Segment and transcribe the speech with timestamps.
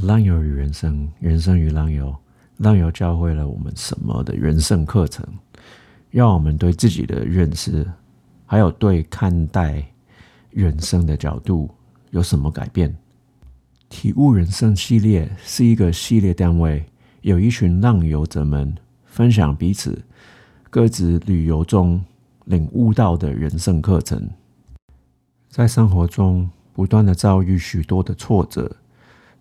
[0.00, 2.16] 浪游与人生，人生与浪游，
[2.56, 5.22] 浪游教会了我们什么的人生课程？
[6.08, 7.86] 让我们对自己的认识，
[8.46, 9.86] 还有对看待
[10.48, 11.68] 人生的角度
[12.08, 12.94] 有什么改变？
[13.90, 16.82] 体悟人生系列是一个系列单位，
[17.20, 18.74] 有一群浪游者们
[19.04, 20.02] 分享彼此
[20.70, 22.02] 各自旅游中
[22.46, 24.26] 领悟到的人生课程，
[25.50, 28.74] 在生活中不断的遭遇许多的挫折。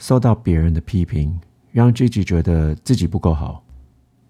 [0.01, 1.39] 受到别人的批评，
[1.71, 3.63] 让自己觉得自己不够好，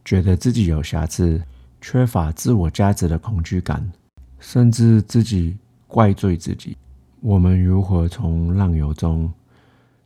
[0.03, 1.41] 觉得自己有瑕疵，
[1.79, 3.89] 缺乏自我价值的恐惧感，
[4.38, 5.55] 甚至自己
[5.88, 6.76] 怪罪自己。
[7.21, 9.31] 我们如何从浪游中，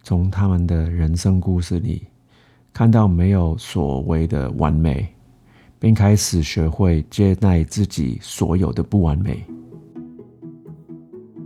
[0.04, 2.04] 从他们的人生故事里，
[2.72, 5.08] 看到没有所谓的完美，
[5.80, 9.44] 并开始学会接纳自己所有的不完美？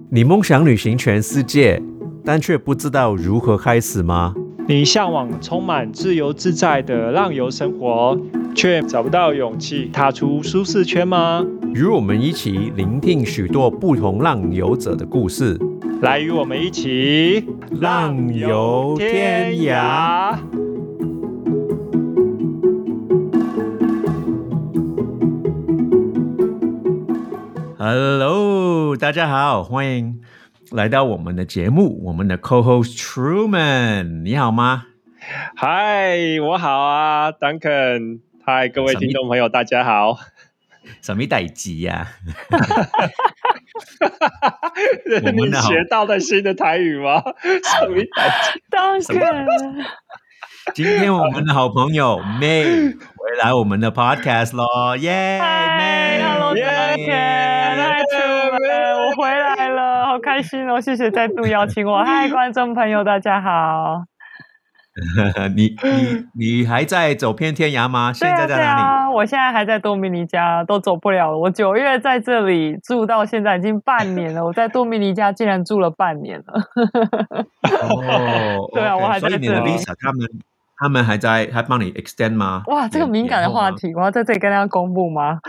[0.10, 1.82] 你梦想旅行全世界。
[2.24, 4.36] 但却不知道如何开始吗？
[4.68, 8.16] 你向往充满自由自在的浪游生活，
[8.54, 11.44] 却找不到勇气踏出舒适圈吗？
[11.74, 15.60] 与我们一起聆听许多不同浪游者的故事，
[16.02, 17.44] 来与我们一起
[17.80, 20.38] 浪游天涯。
[27.78, 30.19] Hello，大家好，欢迎。
[30.72, 34.86] 来到我们的节目，我们的 co-host Truman，你好吗？
[35.56, 38.20] 嗨，我好啊，Duncan。
[38.46, 40.18] 嗨，各位听众朋友，大家好。
[41.02, 42.10] 什么代机呀？
[45.34, 47.24] 你学到的新的台语吗？
[47.42, 49.48] 什么代机？Duncan。
[50.76, 55.40] 今天我们的好朋友 May 回来我们的 podcast 咯，耶
[56.22, 59.69] ！Hello，Duncan，Hi Truman，我回来
[60.30, 60.80] 开心哦！
[60.80, 61.98] 谢谢再度邀请我。
[62.06, 64.04] 嗨，观众朋友，大家好。
[65.56, 68.14] 你你你还在走遍天涯吗？
[68.14, 69.14] 现在在哪里？
[69.16, 71.38] 我现在还在多米尼加，都走不了了。
[71.40, 74.46] 我九月在这里住到现在已经半年了。
[74.46, 76.62] 我在多米尼加竟然住了半年了。
[77.64, 79.48] 哦，对啊，我还在这里。
[79.48, 80.28] 所以你的 Lisa 他们
[80.78, 82.62] 他们还在还帮你 extend 吗？
[82.68, 85.40] 哇，这个敏感的话题，我要在这里跟大家公布吗？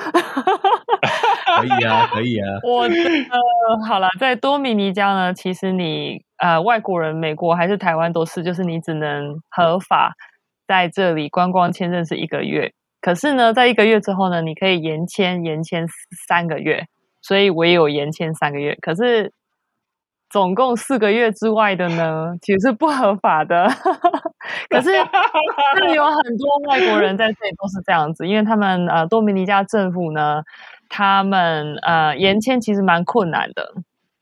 [1.59, 2.47] 可以啊，可以啊。
[2.62, 10.12] 我呃，好了，在多米尼加呢，其实你呃，外国人，美国还是台湾都是，就是你只能合法
[10.66, 12.72] 在这里观光签证是一个月。
[13.00, 15.87] 可是呢，在一个月之后呢，你可以延签，延签
[16.28, 16.87] 三个月。
[17.22, 18.75] 所以我也有延签三个月。
[18.81, 19.33] 可是
[20.31, 23.69] 总共四个月之外的呢，其实是不合法的。
[24.71, 24.91] 可是
[25.78, 30.43] 这里有很多外国人在这里都是这样子，因为他们呃，多米尼加政府呢。
[30.91, 33.73] 他们呃延签其实蛮困难的，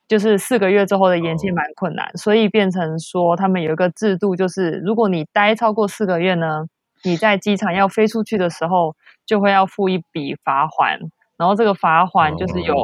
[0.06, 6.66] 就是四个月之后的延签蛮困难，所以变成说他们有一个制度，就是如果你待超过四个月呢，
[7.02, 8.94] 你在机场要飞出去的时候，
[9.26, 10.98] 就会要付一笔罚款，
[11.38, 12.76] 然后这个罚款就是有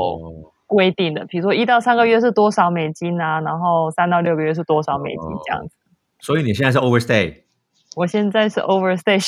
[0.66, 5.76] 规定的，比如说一到三个月是多少美金啊，然后三到六个月是多少美金这样子。
[6.20, 7.42] 所以你现在是 overstay，
[7.96, 9.20] 我现在是 overstay。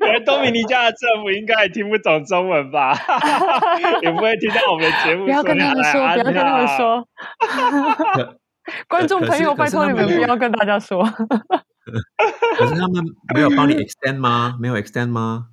[0.00, 2.92] 连多米尼加的政府应该也听不懂中文吧？
[4.02, 5.24] 也不会听到我们的节目。
[5.24, 7.08] 不要跟他们说，不要跟他们说。
[8.88, 11.02] 观众朋友，拜托你们不要跟大家说。
[12.56, 13.02] 可是他们
[13.34, 14.56] 没有帮你 extend 吗？
[14.60, 15.46] 没有 extend 吗？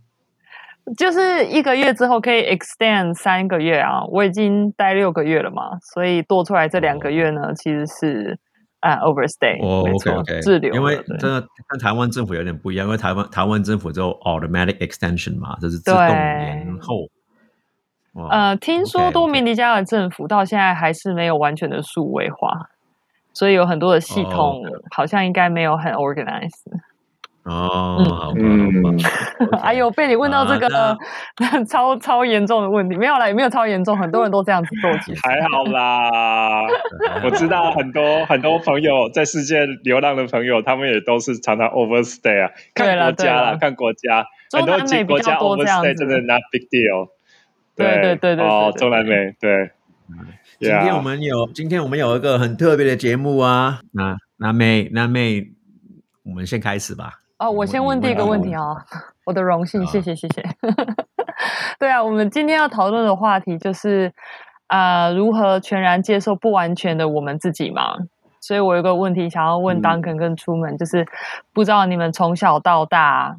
[0.98, 4.04] 就是一个月之后可以 extend 三个月啊！
[4.12, 8.40] 我已经待六个月了嘛，所以多出来这两个月呢，其实是。
[8.80, 10.74] 啊，overstay，没错，滞留。
[10.74, 17.08] 因为真的跟台湾政府有点不一样，因为台湾台湾政府就 automatic extension 嘛，就是自动延后。
[18.30, 22.70] 呃，听说多米尼加的政府到现在还是没有完全的数位化，
[23.32, 24.64] 所以有很多的系统
[24.96, 26.80] 好像应该没有很 organized。
[27.48, 28.70] 哦，嗯，
[29.64, 30.98] 哎呦，被你问到这个
[31.66, 36.68] 超超严重的问题，没有啦，也没有超严重，很多人都这样子做，其实还好啦。
[37.24, 47.10] 我知道很多很多朋友在世界流浪的朋友，他们也都是常常 overstay 啊，看国家啦，看国家，很多国家 overstay 真的 not big deal。
[47.78, 49.72] 对对对对，哦，中南美，对。
[50.60, 55.52] 今天我们有今天我们有一个很特别的节目啊，那那妹那妹，
[56.24, 57.22] 我们先开始吧。
[57.40, 58.62] 哦，我先问第一个问题啊，
[59.26, 60.44] 我的荣幸，谢谢谢谢。
[61.78, 64.12] 对啊，我们今天要讨论的话题就是
[64.68, 67.96] 啊，如何全然接受不完全的我们自己嘛。
[68.42, 71.06] 所以我有个问题想要问 Duncan 跟出门，就是
[71.54, 73.36] 不知道你们从小到大，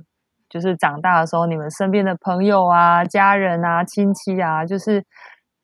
[0.48, 5.04] 就是长大的时候，你们身边的朋友啊、家人啊、亲戚啊，就是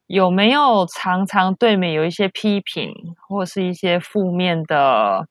[0.08, 2.92] 有没有常常对面有一些批评，
[3.28, 5.26] 或是一些负面的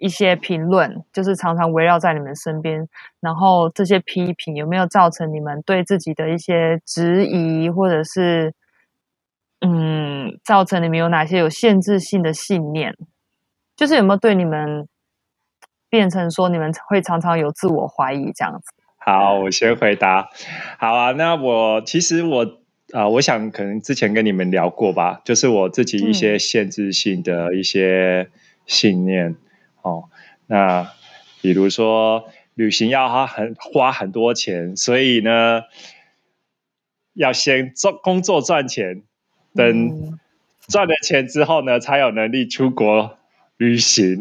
[0.00, 2.88] 一些评论，就是常常围绕在你们身边？
[3.20, 8.52] 然后这些批评有没有造成你们对自己的一些质疑，或者是
[9.60, 12.96] 嗯，造成你们有哪些有限制性的信念？
[13.76, 14.88] 就是有没有对你们
[15.88, 18.72] 变成说你们会常常有自我怀疑这样子？
[18.98, 20.28] 好，我先回答。
[20.78, 22.56] 好啊，那我其实我。
[22.92, 28.28] 啊，我想可能之前跟你们聊过吧，就是我自己一些限制性的一些
[28.66, 29.36] 信念
[29.82, 30.04] 哦。
[30.46, 30.92] 那
[31.40, 35.62] 比如说旅行要花很花很多钱，所以呢，
[37.14, 39.02] 要先做工作赚钱，
[39.54, 40.18] 等
[40.68, 43.18] 赚了钱之后呢，才有能力出国
[43.56, 44.20] 旅行。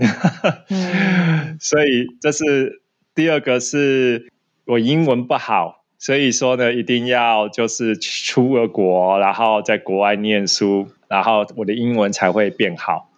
[1.59, 2.81] 所以这是
[3.13, 4.31] 第二个，是
[4.65, 5.83] 我英文不好。
[5.97, 13.08] 所以说呢，一定要就是出了国，然后在国外念书，然后我的英文才会变好。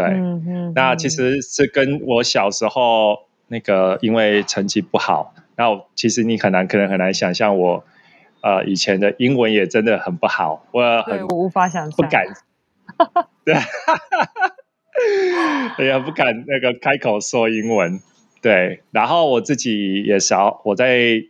[0.00, 7.84] 对，那其实是跟我小时候那个因为成绩不好，那其实你很难可能很难想象我
[8.42, 12.26] 呃以前的英文也真的很不好，我很我无法想象，不敢，
[15.78, 18.00] 对，也不敢那个开口说英文。
[18.42, 21.24] 对，然后我自己也少我在。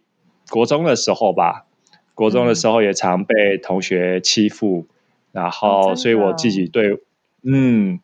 [0.51, 1.67] 国中的时候吧，
[2.13, 4.89] 国中的时候也常被同学欺负，
[5.31, 6.99] 然后所以我自己对，
[7.45, 8.01] 嗯，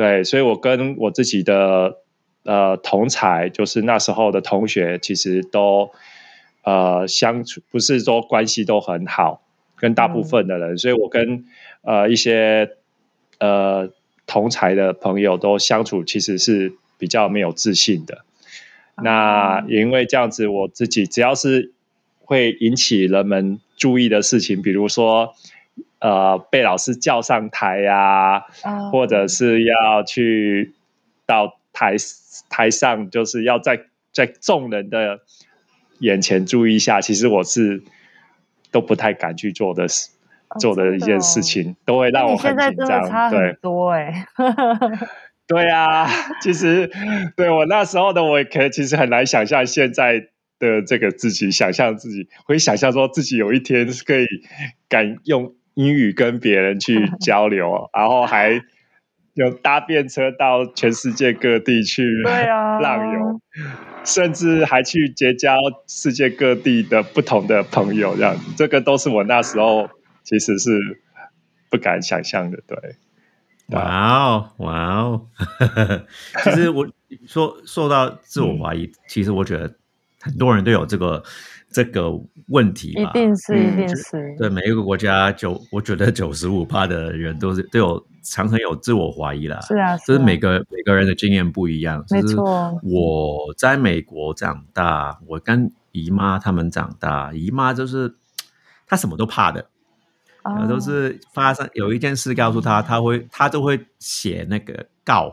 [0.00, 1.98] 对，所以我跟我自己的
[2.44, 5.90] 呃同才，就是那时候的同学，其实都
[6.64, 9.42] 呃相处不是说关系都很好，
[9.76, 11.44] 跟大部分的人，所以我跟
[11.82, 12.70] 呃一些
[13.40, 13.90] 呃
[14.26, 18.24] 同才的朋友都相处其实是比较没有自信的。
[19.02, 21.72] 那也因为这样子，我自己只要是。
[22.30, 25.34] 会引起人们注意的事情，比如说，
[26.00, 28.40] 呃，被老师叫上台呀，
[28.90, 30.74] 或者是要去
[31.26, 31.96] 到台
[32.48, 33.82] 台上，就是要在
[34.12, 35.20] 在众人的
[35.98, 37.00] 眼前注意一下。
[37.00, 37.82] 其实我是
[38.70, 40.10] 都不太敢去做的事，
[40.58, 43.30] 做的一件事情，都会让我很紧张。
[43.30, 44.26] 对，多哎
[45.46, 46.08] 对啊，
[46.40, 46.90] 其实
[47.36, 50.28] 对我那时候的我，可其实很难想象现在。
[50.60, 54.26] 的这个自己想象自己会想象说自己有一天是可以
[54.90, 58.60] 敢用英语跟别人去 交流，然后还
[59.34, 62.04] 有搭便车到全世界各地去
[62.82, 63.40] 浪游，
[64.04, 65.54] 甚至还去结交
[65.86, 69.88] 世界各地的不同的朋友，这样子，这个都是我那时候
[70.22, 71.00] 其实是
[71.70, 72.58] 不敢想象的。
[72.66, 72.76] 对，
[73.68, 75.26] 哇哦，哇哦，
[76.44, 76.86] 其实我
[77.26, 79.74] 说受到自我怀疑，其实我觉得。
[80.22, 81.22] 很多人都有这个
[81.70, 82.10] 这个
[82.48, 84.34] 问题，一定是，一定是。
[84.36, 89.60] 对每一个国家，九我觉得九十五趴的人都是都有常常有自我怀疑啦。
[89.60, 92.04] 是啊，就是每个每个人的经验不一样。
[92.10, 98.16] 没错，我在美国长大，我跟姨妈他们长大，姨妈就是
[98.88, 99.66] 她什么都怕的，
[100.68, 105.32] 都是发生有一件事告诉她，她会她就会写那个告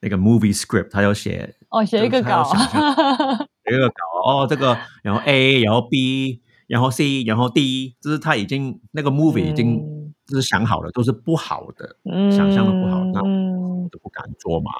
[0.00, 2.46] 那个 movie script，她要写哦，写一个稿。
[3.72, 3.94] 一个搞
[4.24, 11.96] 哦，这个然后 A，然后 B，然后 C，然后 D，就是他已经那个 movie 已经就是想好了，都是不好的，
[12.30, 14.70] 想象的不好，那我都不敢做嘛。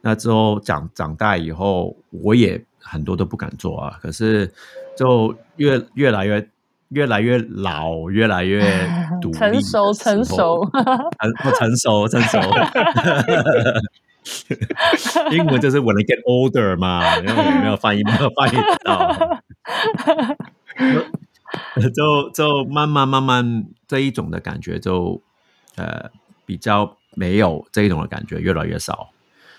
[0.00, 3.98] 那之后长长大以后，我也很多都不敢做啊。
[4.02, 4.52] 可是
[4.96, 6.46] 就越越来越
[6.90, 8.60] 越来越老，越来越
[9.22, 10.60] 独立，成熟 成熟，
[11.42, 12.38] 不成熟成熟。
[15.32, 19.42] 英文就是 when I get older 嘛，然后没有翻译，没有翻译到，
[21.94, 25.20] 就 就慢慢慢慢这一种的感觉就
[25.76, 26.10] 呃
[26.46, 29.10] 比较没有这一种的感觉，越来越少。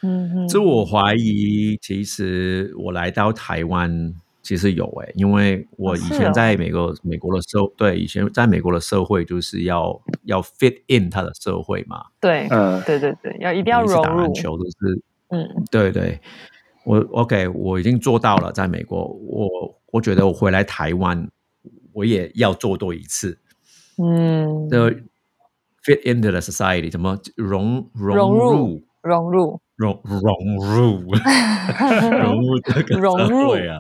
[0.02, 4.14] 嗯，自我怀疑，其实我来到台湾。
[4.46, 12.06] 其实有诶，因为我以前在美国，美国的社对以前在美国的社会就是要要 fit in 他的社会嘛。
[12.22, 14.04] 对，嗯，对对对，要一定要融入。
[14.04, 16.22] 打篮球都是，嗯，对对，
[16.84, 19.50] 我 OK，我已经做到了，在美国，我
[19.88, 21.28] 我觉得我回来台湾，
[21.92, 23.40] 我也要做多一次。
[23.98, 24.92] 嗯，的
[25.84, 29.60] fit into the society，怎么融融入融入。
[29.62, 30.22] 融融融
[30.58, 31.04] 入
[32.22, 33.78] 融入这个社会啊，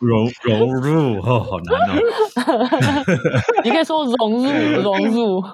[0.00, 2.00] 融融入哦，好难哦。
[3.62, 4.50] 你可以说融入
[4.82, 5.44] 融入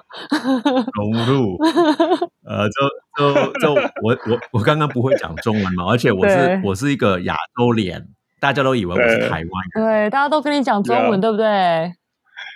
[0.93, 1.57] 融入，
[2.47, 8.07] 呃，就就就我我我刚刚不会讲中文嘛，而且我是我是一个亚洲脸，
[8.39, 9.43] 大家都以为我是台湾
[9.75, 11.93] 人，对，大家都跟你讲中文，对不对？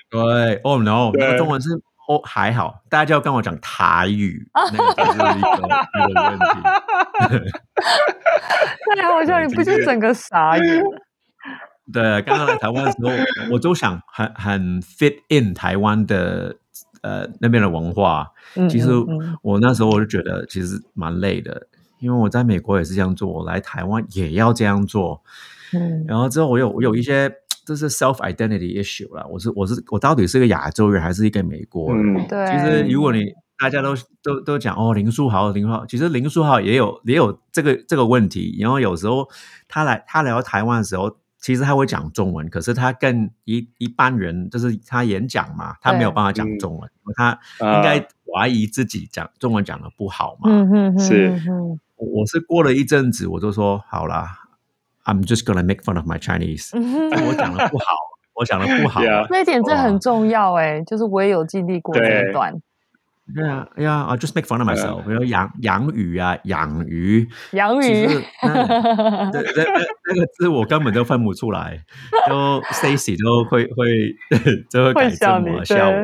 [0.09, 1.69] 对，哦，no，那个中文是
[2.07, 5.49] 哦还好，大家就要跟我讲台语，那个就是一个
[6.09, 7.51] 一个问题。
[8.95, 10.83] 太好笑，你不是整个傻眼？
[11.93, 13.11] 对，刚刚来台湾的时候，
[13.51, 16.55] 我都想很很 fit in 台湾的
[17.01, 18.31] 呃那边的文化。
[18.69, 18.89] 其实
[19.41, 21.67] 我那时候我就觉得其实蛮累的，
[21.99, 25.21] 因为我在美国也是这样做，我来台湾也要这样做。
[25.73, 27.29] 嗯，然后之后我有我有一些
[27.67, 32.25] 这是 self identity issue 了，我是我是我到底是个亚洲人还是一个美国人？
[32.27, 33.25] 对，其实如果你
[33.59, 33.93] 大家都
[34.23, 39.27] 都都讲哦林书豪林书豪，其实林书豪也有也有这个这个问题，然后有时候
[39.67, 41.17] 他来他来到台湾的时候。
[41.39, 50.49] 其实他会讲中文，可是他跟一一般人就是他演讲嘛，他没有办法讲中文，他应该怀疑自己讲中文讲的不好嘛。
[50.49, 51.39] 嗯嗯是，
[51.95, 54.25] 我是过了一阵子，我就说好了
[55.07, 56.69] ，I'm just gonna make fun of my Chinese。
[56.75, 57.85] 我讲的不好，
[58.35, 62.53] 我讲的不好，那一点这很重要哎，就是我也有经历过这一段。
[63.35, 65.03] 对啊，哎呀，I just make fun of myself。
[65.03, 68.07] 比如养养鱼啊，养鱼，养鱼，
[68.41, 71.83] 那那那那个字我根本就分不出来，
[72.29, 74.15] 就 Stacy 都会会
[74.69, 75.95] 就会改正我，笑我。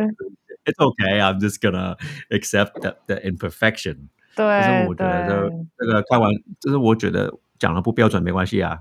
[0.65, 1.97] It's okay, I'm just gonna
[2.29, 4.09] accept the the imperfection。
[4.35, 6.29] 对，就是我觉得这这个开完，
[6.59, 8.79] 就是我觉得讲的不标准没关系啊，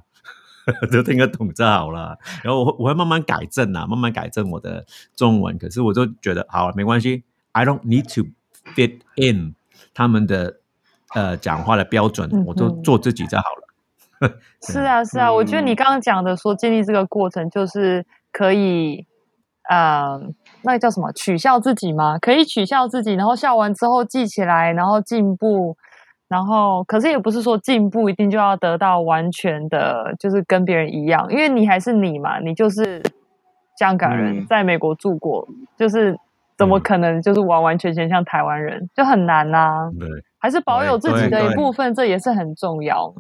[0.91, 2.19] 就听得懂就好了。
[2.43, 4.85] 然后我我会慢慢改正啊，慢慢改正我的
[5.17, 5.59] 中文。
[5.59, 7.25] 可是我就觉得好没关系。
[7.53, 8.29] I don't need to
[8.75, 9.55] fit in
[9.93, 10.57] 他们的
[11.15, 13.63] 呃讲话的标准，我就做自己就好了。
[14.63, 19.05] 是啊，是啊，我觉得你刚刚讲的说建立这个过程，就是可以
[19.69, 20.21] 呃，
[20.63, 22.19] 那个叫什么取笑自己吗？
[22.21, 25.77] 可以取笑自己，然后笑完之后记起来，然后进步，
[26.33, 33.03] 然后可是也不是说进步一定就要得到完全的，就是跟别人一样，因为你还是你嘛，你就是
[33.79, 35.47] 香港人，在美国住过，
[35.77, 36.17] 就是。
[36.55, 39.91] 怎么可能就是完完全全像台湾人，就很难呐。
[39.99, 40.07] 对，
[40.39, 43.13] 还是保有自己的一部分，这也是很重要。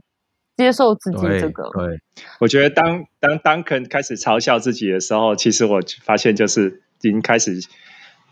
[0.56, 1.68] 接受自己这个。
[1.72, 1.98] 对，
[2.38, 7.58] 我觉得当当当肯开始嘲笑自己的时候，其实我发现就是已经开始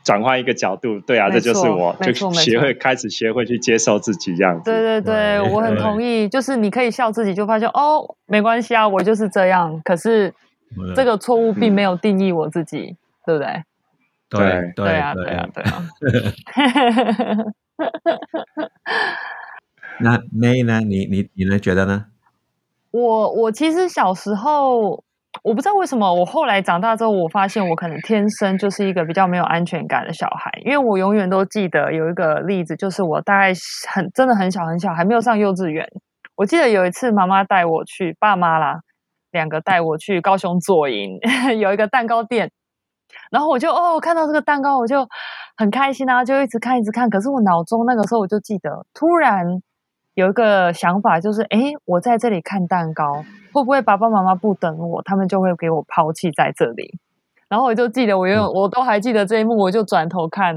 [0.04, 1.00] 转换一个角度。
[1.00, 4.64] 对啊，这就是我就学会开始学会去接受自己这样子。
[4.70, 6.28] 对对对，我很同意。
[6.28, 9.80] 就是你可以笑自己，就发现哦，没关系啊，我就是这样。
[9.84, 10.32] 可是
[10.94, 13.62] 这个错误并没有定义我自己，对不对？
[14.30, 15.88] 对对啊对啊对啊！
[19.98, 20.80] 那 May 呢？
[20.80, 21.58] 你你你呢？
[21.58, 22.06] 觉得呢？
[22.92, 25.02] 我我其实小时候
[25.42, 30.50] 我不知道为什么，我后来长大之后，我发现我可能天生就是一个比较没有安全感的小孩。
[30.64, 33.52] 因为我永远都记得有一个例子，就是我大概
[33.92, 35.86] 很真的很小很小，还没有上幼稚园。
[36.36, 38.80] 我记得有一次妈妈带我去，爸妈啦
[39.30, 41.18] 两个带我去高雄左营，
[41.58, 42.50] 有一个蛋糕店。
[43.30, 45.06] 然后我就哦，看到这个蛋糕，我就
[45.56, 47.08] 很开心啊，就一直看，一直看。
[47.10, 49.44] 可是我脑中那个时候我就记得，突然
[50.14, 56.98] 有一个想法，就是哎，我在这里看蛋糕，会不会爸爸妈妈不等我，他们就会给我抛弃在这里？
[57.48, 60.54] 然后我就记得，我用我都还记得这一幕，我就转头看，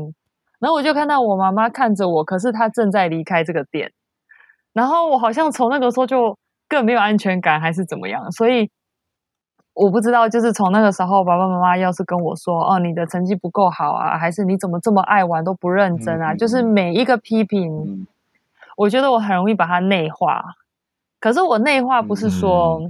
[0.60, 3.92] 然后我就看到我妈妈看着我，可是她正在离开这个店。
[4.74, 8.32] 然后我好像从那个时候就更没有安全感，还是怎么样？
[8.32, 8.70] 所以。
[9.76, 18.06] 我不知道，就是从那个时候，爸爸妈妈要是跟我说：“哦，你的成绩不够好啊，还是你怎么这么爱玩都不认真啊？”就是每一个批评，
[18.78, 20.44] 我觉得我很容易把它内化。
[21.20, 22.82] 可是我内化不是说：“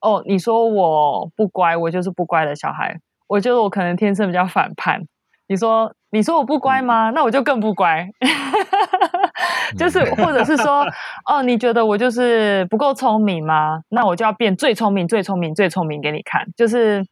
[0.00, 5.00] 哦，你说我不乖，我就是不乖的小孩。”我觉得我可能天生比较反叛。
[5.46, 7.10] 你说，你说我不乖吗？
[7.10, 8.06] 那我就更不乖。
[9.78, 10.84] 就是，或者是说，
[11.24, 13.80] 哦，你觉得我就是不够聪明吗？
[13.88, 16.46] 那我就要变最聪明、最聪明、最聪明给你看。
[16.54, 17.06] 就是，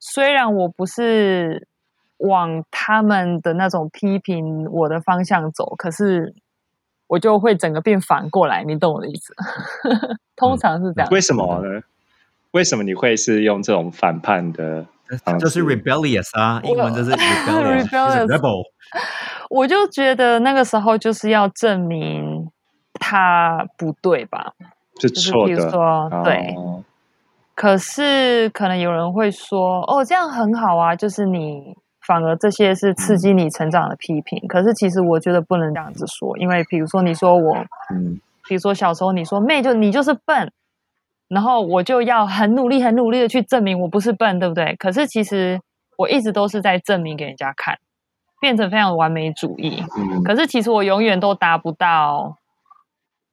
[0.00, 1.68] 虽然我不是
[2.18, 6.34] 往他们的那种批评我的方向走，可是
[7.08, 8.62] 我就会整个变反过来。
[8.62, 9.34] 你懂我的意思？
[10.36, 11.08] 通常是这样。
[11.10, 11.80] 为什么呢？
[12.52, 14.86] 为什么你会是用这种反叛的？
[15.40, 18.62] 就是 rebellious 啊，英文就是 rebellious，rebel。
[19.50, 22.50] 我就觉得那个时候就是要证明
[22.94, 24.52] 他不对吧？
[25.00, 25.70] 是错的。
[25.70, 26.54] 说对，
[27.54, 31.74] 可是可能有人会说：“哦，这样很好啊，就是你
[32.08, 37.54] 反而这些是刺激你成长的批评。”可是其实我觉得不能这样子说，因为比如说你说我，
[37.94, 40.50] 嗯，比如说小时候你说妹就你就是笨，
[41.28, 44.74] 然后我就要很努力、很努力的去证明我不是笨，对不对？
[44.76, 45.60] 可是其实
[45.98, 47.78] 我一直都是在证明给人家看。
[48.40, 49.82] 变成非常完美主义，
[50.24, 52.36] 可是其实我永远都达不到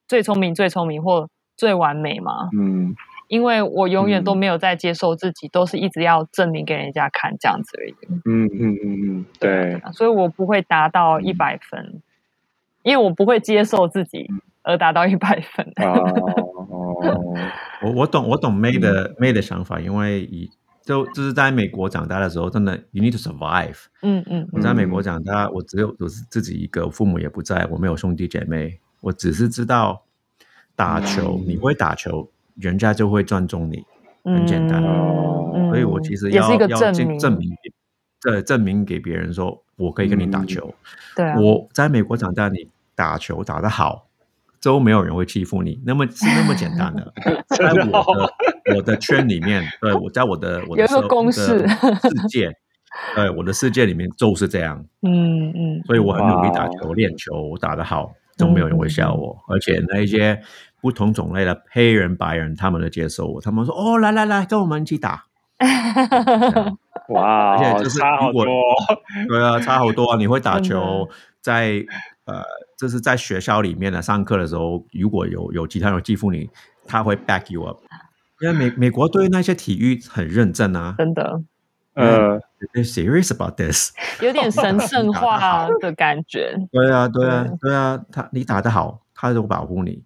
[0.08, 2.50] 最聪明、最聪明或最完美嘛。
[2.58, 2.96] 嗯，
[3.28, 7.96] 因为我永远都没有在接受自己，都是一直要证明给人家看这样子而已。
[8.26, 12.02] 嗯嗯嗯嗯，对，所以我不会达到一百分，
[12.84, 14.30] 因为我不会接受自己
[14.62, 15.66] 而达到一百分。
[15.86, 17.36] 哦，
[17.82, 20.50] 我我懂我懂 May 的 May 的想法，因为以
[20.84, 23.86] 就就是在美国长大的时候，真的 you need to survive。
[24.04, 30.04] 嗯嗯，我在美国长大，我只有我是自己一个，父母也不在，我没有兄弟姐妹，我只是知道
[30.76, 32.30] 打球，你会打球。
[32.56, 33.84] 人家就会尊重你，
[34.24, 34.82] 很简单，
[35.70, 37.52] 所以我其实要要证证明，
[38.22, 40.74] 对，证明给别人说我可以跟你打球。
[41.16, 44.08] 对，我在美国长大，你打球打得好，
[44.62, 47.14] 都没有人会欺负你，那么是那么简单的。
[47.56, 47.76] 在我
[48.16, 52.52] 的我的圈里面，对我在我的我的公式 世界，
[53.16, 54.86] 对我的世界里面就是这样。
[55.02, 60.42] 嗯嗯，所以我很努力打球练球，我打得好，都没有人会笑我，而且那一些。
[60.86, 63.42] 不同种类的黑人、白人，他们都接受我。
[63.42, 65.26] 他们说：“哦，来来来，跟我们一起打。”
[67.10, 68.46] 哇，而且就是差好多。
[69.28, 70.16] 对啊，差好多啊！
[70.16, 71.10] 你会打球，
[71.42, 71.84] 在
[72.26, 72.44] 呃，
[72.78, 76.48] 就是在学校里面呢，上课的时候，如果有有其他人欺负你，
[76.86, 77.80] 他会 back you up。
[78.42, 81.42] 因为美美国对那些体育很认真啊，真的。
[81.96, 82.40] 呃
[82.76, 86.56] ，serious about this，有点神圣化的感觉。
[86.72, 90.04] 对啊，对啊，对啊，他你打得好，他就保护你。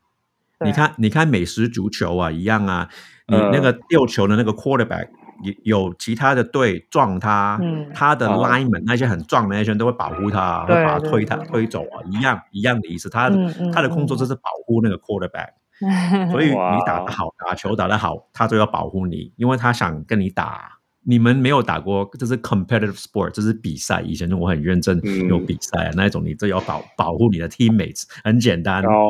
[0.66, 2.90] 你看，你看美食足球啊，一样啊。
[3.28, 5.08] 你那个丢球的那个 quarterback，
[5.44, 7.60] 有有其他的队撞他，
[7.94, 13.08] 他的 lineman 那些很壮的那些人都会保护他，会把他推他推走啊，一样一样的意思。
[13.08, 13.30] 他
[13.72, 16.56] 他的工作就是保护那个 quarterback，所以你
[16.88, 20.79] 打得好，打球打得好，他就要保护你，因为他想跟你打。
[21.10, 24.00] 你们没有打过，这是 competitive sport，这是比赛。
[24.06, 29.10] 以前我很认真有比赛啊，那一种你这要保保护你的 teammates，很简单哦。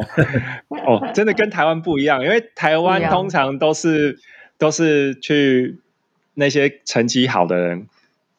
[0.70, 4.18] 哦，真的跟台湾不一样，因为台湾通常都是
[4.58, 5.78] 都是去
[6.36, 7.88] 那些成绩好的人，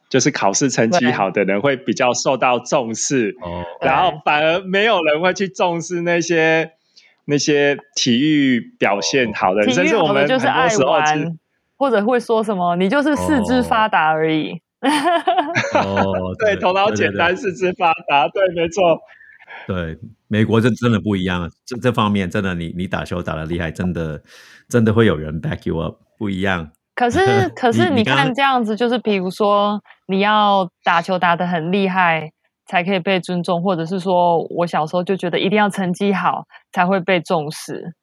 [0.09, 6.71] 就是考试成绩好的人会比较受到重视，哦，然后反而没有人会去重视那些
[7.26, 11.37] 那些体育表现好的人，甚至我们很多时候是。
[11.81, 12.77] 或者会说什么？
[12.77, 14.61] 你就是四肢发达而已。
[15.75, 19.01] 哦，对，头脑简单，四肢发达，对，没错。
[19.66, 24.23] 对，美国这真的不一样，这这方面真的，你你打球打的厉害，真的
[24.69, 26.71] 真的会有人 back you up，不一样。
[26.95, 27.19] 可是
[27.57, 32.31] 可是你看这样子，就是比如说你要打球打的很厉害
[32.66, 37.95] 才可以被尊重，或者是说我小时候就觉得一定要成绩好才会被重视，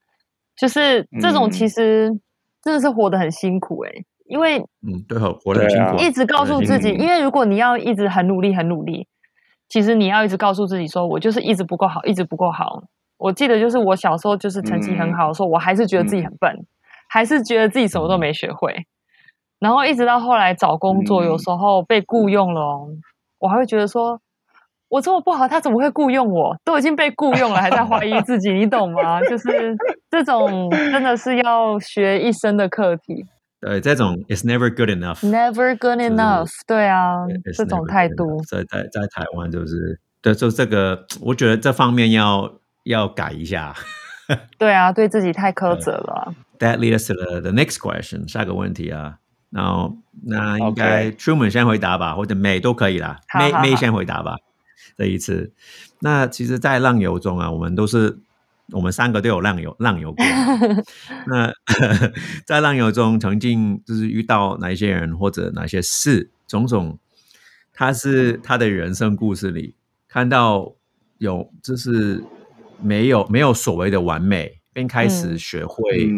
[0.58, 2.20] 就是这种其实。
[2.64, 3.92] 真的是活得很辛苦哎，
[4.26, 5.98] 因为嗯，对，活得很辛苦。
[5.98, 9.08] 一直告诉自己，因为如果你要一直很努力、很努力，
[9.70, 12.84] 其实你要一直告诉自己说，我就是一直不够好，一直不够好。
[13.18, 16.66] 我记得就是我小时候就是成绩很好的时候，我还是觉得自己很笨，
[17.10, 18.76] 还是觉得自己什么都没学会。
[19.60, 22.88] 然后一直到后来找工作，有时候被雇佣了，
[23.40, 24.20] 我还会觉得说。
[24.90, 26.56] 我这么不好，他怎么会雇佣我？
[26.64, 29.22] 都已经被雇佣了，还在怀疑自己，你懂吗？
[29.24, 29.76] 就是
[30.10, 33.26] 这种真的是要学一生的课题。
[33.60, 36.48] 对，这种 is never good enough，never good enough。
[36.68, 43.74] 对啊，这种态度在在在台湾就是，对，就这个，我觉得这方面要要改一下。
[44.58, 46.34] 对啊，对自己太苛责了。
[46.60, 49.16] That leads to the the next question，下个问题啊。
[49.50, 53.18] 然后那应该 Truman 先回答吧，或者 May 都可以啦。
[53.34, 54.36] May May 先回答吧。
[54.98, 55.52] 这一次，
[56.00, 58.18] 那其实，在浪游中啊，我们都是
[58.72, 60.26] 我们三个都有浪游浪游过。
[61.28, 61.54] 那
[62.46, 67.00] 在浪游中，曾经就是遇到哪一些人或者哪些事，种种，
[67.74, 69.76] 他是他的人生故事里
[70.08, 70.76] 看到
[71.18, 72.24] 有，就是
[72.82, 76.10] 没有没有所谓的完美，并开始学会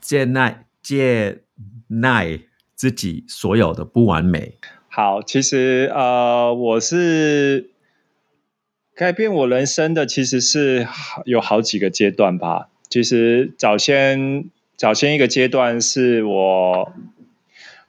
[0.00, 1.42] 接纳接
[1.88, 2.22] 纳
[2.74, 4.58] 自己所有的不完美。
[4.96, 7.68] 好，其实呃，我是
[8.94, 10.88] 改变我人生的，其实是
[11.26, 12.70] 有好几个阶段吧。
[12.88, 16.94] 其实早先早先一个阶段是我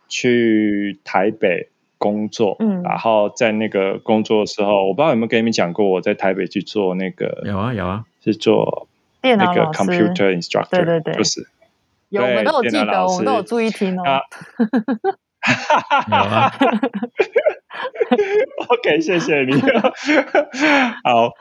[0.10, 8.90] 去台北工作，嗯，然后在那个工作的时候，我不知道有没有跟你们讲过，我在台北去做那个，有啊有啊，是做
[9.22, 11.48] 电脑那个 computer instructor，对对对，不是，
[12.10, 14.04] 有我们都有记得，我们都有注意听哦。
[15.42, 16.52] 哈，
[18.70, 19.54] OK，谢谢你。
[21.04, 21.34] 好，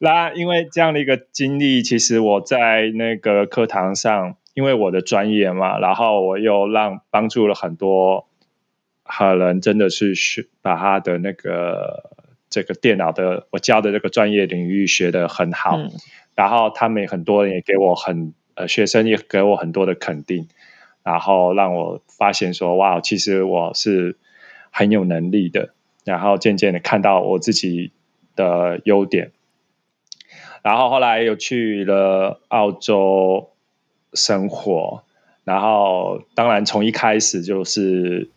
[0.00, 8.28] 那因为这样的一个经历，其实我在那个课堂上，因为我的专业嘛，然后我又让帮助了很多
[9.04, 12.10] 可能真的是学把他的那个
[12.50, 15.78] 这个电脑的我教的这个专业领域学的很好，
[16.34, 20.48] 然后他们很多人也给我很呃学生也给我很多的肯定，
[21.06, 24.16] 然后让我发现说哇，其实我是
[24.72, 25.72] 很有能力的，
[26.04, 27.92] 然后渐渐的看到我自己
[28.34, 29.30] 的优点，
[30.62, 33.50] 然后后来又去了澳洲
[34.14, 35.04] 生活，
[35.44, 38.28] 然后当然从一开始就是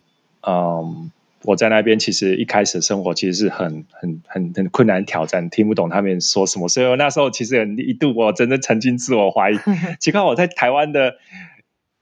[0.46, 1.10] 嗯。
[1.42, 9.56] 我在那边其实一开始生活其实是很很很很困难挑战，听不懂他们说什么，所以我那时候其实一度我真的曾经自我怀疑，
[9.98, 11.14] 奇怪我在台湾的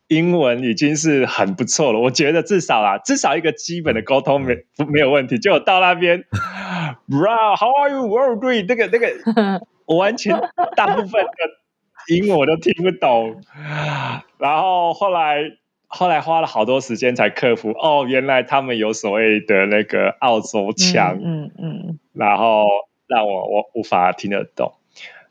[0.09, 4.57] 英文已经是很不错了，我觉得至少啊，至少一个基本的沟通没
[4.90, 6.25] 没有问题，就到那边
[7.09, 10.38] ，Bro，How are Three，那个那个，我 完全
[10.77, 11.31] 大部分的
[12.09, 13.42] 英文我都听不懂，
[14.38, 15.53] 然后后来。
[15.90, 22.66] 后来花了好多时间才克服哦，原来他们有所谓的那个澳洲腔，嗯嗯，然后
[23.07, 24.75] 让我我无法听得懂。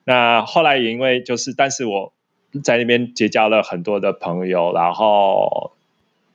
[0.03, 2.11] 那后来也因为就是，但是我
[2.61, 5.71] 在那边结交了很多的朋友，然后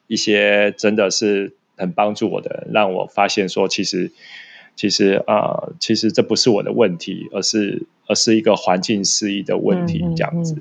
[0.06, 4.10] 一些真的是很帮助我的，让我发现说，其实
[4.76, 10.56] 其实呃，其实这不是我的问题，而是而是一个环境适宜的问题，这样子。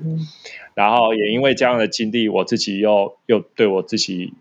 [0.74, 4.32] 然后也因为这样的经历，我自己又又对我自己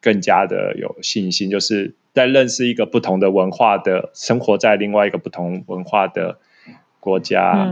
[0.00, 6.38] 更加的有信心，就是在认识一个不同的文化的，生活在另外一个不同文化的
[7.02, 7.68] 国家，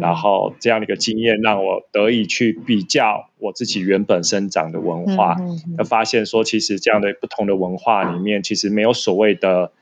[0.00, 5.36] 然后这样的一个经验让我得以去比较我自己原本生长的文化，
[5.76, 9.72] 而发现说，其实这样的不同的文化里面，其实没有所谓的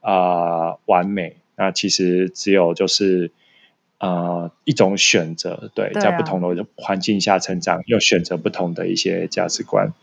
[0.00, 3.32] 啊完美，那其实只有就是。
[3.98, 9.94] 呃，一种选择，对，在不同的环境下成长，又选择不同的一些价值观。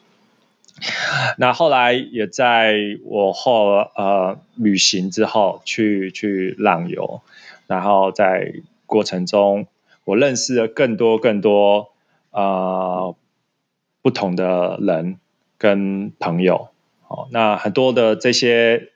[1.38, 2.74] 那后来也在
[3.06, 7.22] 我后呃旅行之后，去去浪游，
[7.74, 8.54] 然后在
[8.86, 9.68] 过程中，
[10.06, 11.90] 我认识了更多更多
[12.32, 13.16] 呃
[14.02, 15.18] 不同的人
[15.58, 16.70] 跟朋友。
[17.08, 18.90] 哦，那很多的这些。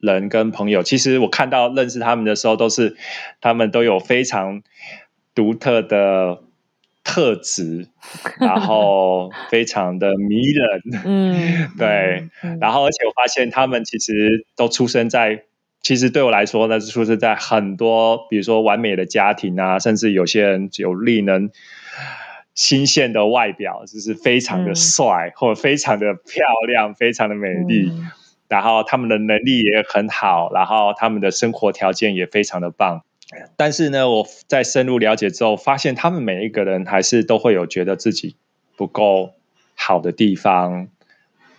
[0.00, 2.96] 人跟朋友，其实我看到认识他们的时候，都是
[3.40, 4.62] 他们都有非常
[5.34, 6.44] 独特的
[7.02, 7.88] 特质，
[8.38, 12.28] 然后非常的迷人，嗯， 对，
[12.60, 15.42] 然后而且我发现他们其实都出生在，
[15.88, 21.50] 其实对我来说呢，是出生在很多，比如说完美的家庭啊，甚至有些人有令人
[22.54, 27.90] 新鲜的外表，就是非常的帅，或者非常的漂亮，非常的美丽。
[28.48, 33.00] 然后他们的能力也很好，然后他们的生活条件也非常的棒。
[33.56, 38.36] 但是呢，我在深入了解之后，发现他们每一个人还是都会有觉得自己
[38.76, 39.32] 不够
[39.74, 40.88] 好的地方。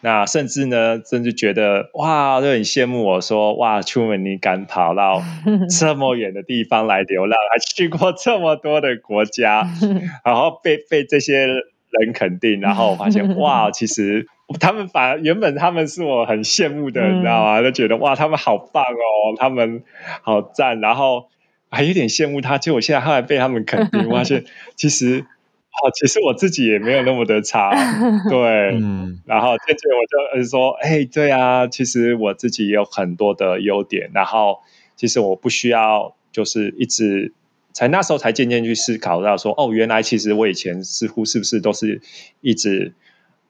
[0.02, 5.22] 那甚至呢，甚至觉得哇，都很羡慕我说哇，出门你敢跑到
[5.70, 9.68] 这么远的地方来流浪，还去过这么多的国家，
[10.26, 14.28] 然后被被这些人肯定，然后我发现哇，其实。
[14.60, 17.62] 他们反而原本他们是我很羡慕的，你知道吗？
[17.62, 19.84] 就觉得哇，他们好棒哦，他们
[20.24, 21.28] 好赞，然后
[21.70, 22.58] 还有点羡慕他。
[22.58, 25.24] 结果现在后来被他们肯定，发现其实
[25.71, 27.71] 哦，其实我自己也没有那么的差，
[28.29, 29.21] 对，嗯。
[29.25, 34.60] 然后渐渐我就说，哎，对啊，其实我自己也有很多的优点，然后
[34.95, 37.34] 其实我不需要就是一直，
[37.73, 42.01] 才那时候才渐渐去思考到说，哦，原来其实我以前似乎是不是都是
[42.41, 42.93] 一直。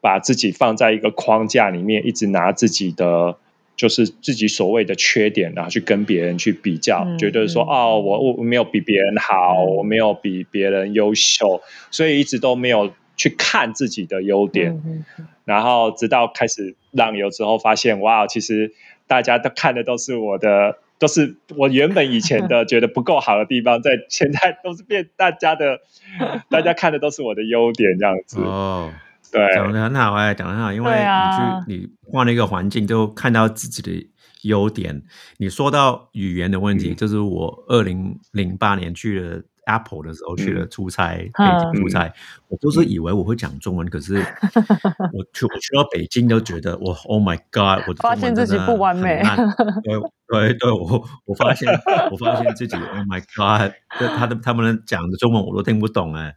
[0.01, 3.36] 把自己放在一个框架里面，一直拿自己的
[3.80, 15.06] 就是自己所谓的缺点，然后去跟别人去比较，觉得说哦，我我没有比别人好，我没有比别人优秀，所以一直都没有去看自己的优点。
[15.46, 18.74] 然后直到开始浪游之后，发现哇，其实
[19.08, 25.80] 大家都看的都是我的，都是我原本以前的觉得不够好的地方， 在现在都是变大家的，
[26.50, 28.92] 大家看的都是我的优点，这样子哦。
[29.56, 34.12] 讲的很好哎，讲的很好，因为你去你换了一个环境，就看到自己的
[34.44, 35.04] 优点。
[35.38, 42.12] 你说到语言的问题，就是我二零零八年去了 Apple 的时候去了出差，北京出差，
[42.48, 44.15] 我都是以为我会讲中文，可是
[45.13, 49.22] 我去我去到北京都觉得我 Oh my God，我发现自己不完美。
[49.84, 51.68] 对对对，我我发现
[52.12, 53.74] 我发现自己 Oh my God，
[54.18, 56.34] 他的他们讲的中文我都听不懂哎。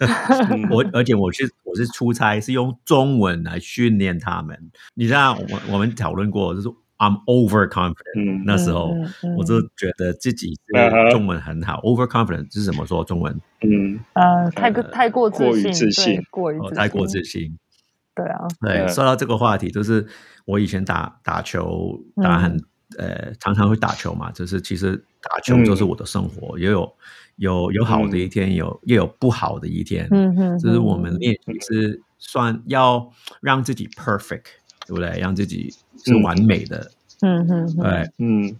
[0.70, 4.70] 我而且我是我是出差，是用中文来训练他们。
[4.94, 8.44] 你知道，我我们讨论过，就是 I'm overconfident。
[8.44, 8.94] 那时候
[9.38, 10.58] 我就觉得自己
[11.10, 11.80] 中文很好。
[11.80, 13.40] overconfident 是怎么说中文？
[13.62, 17.58] 嗯呃，太过太过自信，过于太过自信。
[18.14, 18.86] 对啊，对。
[18.88, 20.06] 说到这个话题，就是
[20.44, 22.62] 我以前打打球打很
[22.98, 24.30] 呃，常常会打球嘛。
[24.32, 26.92] 就是其实打球就是我的生活，也有。
[27.40, 30.06] 有有好的一天，有也有不好的一天。
[30.10, 34.44] 嗯哼，就是我们练习是算要让自己 perfect，
[34.86, 35.18] 对不对？
[35.18, 35.74] 让自己
[36.04, 36.90] 是完美的。
[37.22, 38.54] 嗯哼，对，嗯。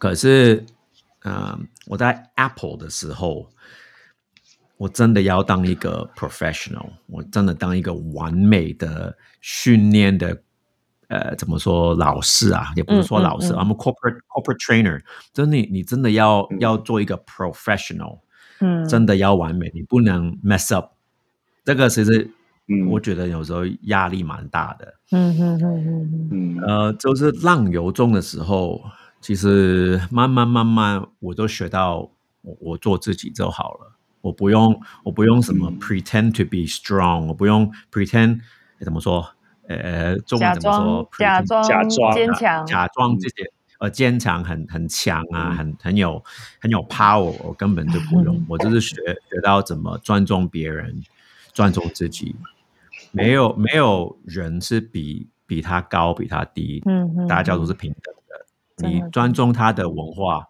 [0.00, 0.66] 可是，
[1.24, 3.48] 嗯，我在 Apple 的时候，
[4.78, 10.42] 我真的要当一个 professional，我真的当一个完美的训练的。
[11.12, 12.72] 呃，怎么说老师啊？
[12.74, 15.02] 也不是说老师，I'm a corporate corporate trainer。
[15.34, 18.20] 就是你，你真的要要做一个 professional，
[18.60, 20.92] 嗯，真的要完美，你不能 mess up。
[21.64, 22.30] 这个其实，
[22.68, 24.94] 嗯，我觉得有时候压力蛮大的。
[25.10, 26.58] 嗯嗯嗯嗯嗯。
[26.66, 28.82] 呃，就是浪游中的时候，
[29.20, 33.92] 其实慢慢慢慢，我都学到，我我做自己就好了。
[34.22, 38.40] 我不用，我不用什么 pretend to be strong，我不用 pretend，
[38.80, 39.28] 怎么说？
[39.68, 41.08] 呃，中文怎么说？
[41.18, 46.22] 假装、假装、坚强、假装这些，呃，坚强、很很强啊，很很有
[46.60, 51.02] 很有 power，我根本就不用， 我就是学学到怎么尊重别人，
[51.52, 52.34] 尊重自己。
[53.10, 58.88] 没有没有人是比比他高，比他低，嗯，大家都是平等的。
[58.88, 60.48] 你尊重他的文化，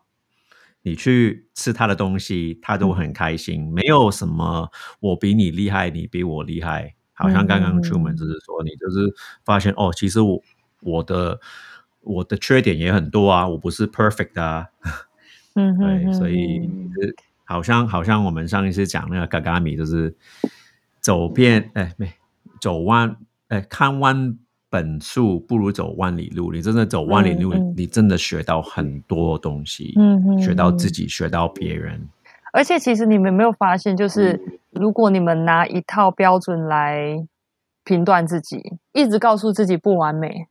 [0.82, 3.68] 你去吃他的东西，他都很开心。
[3.72, 4.70] 没有什么
[5.00, 6.94] 我比你厉害，你比我厉害。
[7.14, 10.42] 好像刚刚出门就是说，你就是发现哦，其实我
[10.80, 11.38] 我的
[12.00, 14.68] 我的缺点也很多啊，我不是 perfect 啊，
[15.54, 16.68] 嗯，对，所以
[17.44, 20.14] 好像好像我们上一次讲那个嘎嘎米，就是
[21.00, 22.12] 走遍哎没
[22.60, 23.16] 走万
[23.48, 24.36] 哎看万
[24.70, 32.08] 本树不如走万里路，你真的走万里路，你真的学到很多东西，嗯，学到自己，学到别人。
[32.52, 37.26] 而且其实你们没有发现，就是如果你们拿一套标准来
[37.84, 40.46] 评断自己，一直告诉自己不完美，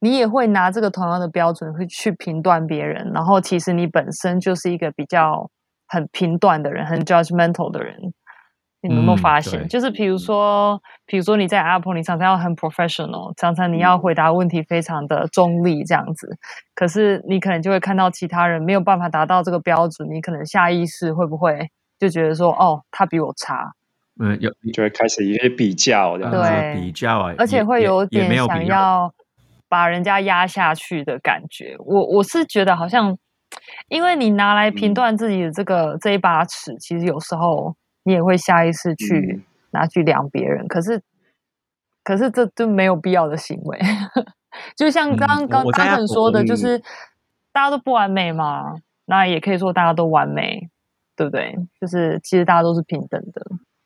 [0.00, 3.12] 你也会拿这个同样的标准会去评断别人。
[3.12, 5.48] 然后其实你本身就是一个比较
[5.86, 8.12] 很评断的人，很 judgmental 的人。
[8.82, 9.68] 你们有没有发现？
[9.68, 16.38] 就是比如说，比如说你在 Apple，你常常要很 professional，常常你要回答问题非常的中立这样子。
[16.74, 23.70] 可是你可能就会看到其他人没有办法达到这个标准，你可能下意识会不会就觉得说，哦，他比我差？
[24.18, 29.12] 嗯，有就会开始一些比较，对，比较啊，而且会有点想要
[29.68, 31.76] 把人家压下去的感觉。
[31.80, 33.18] 我我是觉得好像，
[33.88, 37.76] 因为你拿来评断自己的这个这一把尺，其实有时候。
[38.02, 41.02] 你也会下意识去拿去量别人，可是，
[42.02, 43.78] 可是这就没有必要的行为。
[44.76, 46.78] 就像刚刚刚刚说的，就是
[47.52, 50.68] 大家都不完美嘛，那也可以说大家都完美，
[51.14, 51.54] 对不对？
[51.80, 53.42] 就是其实大家都是平等的。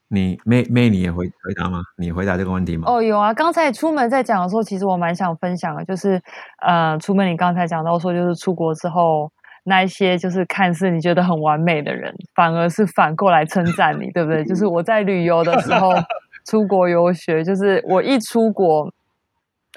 [0.09, 1.83] 你妹妹，你也回回答吗？
[1.98, 2.85] 你回答这个问题吗？
[2.88, 3.35] 哦，有啊。
[3.35, 6.22] 刚才出门在讲的时候，其实我蛮想分享的，就是
[6.62, 9.31] 呃，出门你刚才讲到说，就是出国之后。
[9.66, 14.44] 那一些就是看似你觉得很完美的人，反而是反过来称赞你，对不对？
[14.44, 15.90] 就是我在旅游的时候，
[16.46, 18.92] 出国游学，就是我一出国，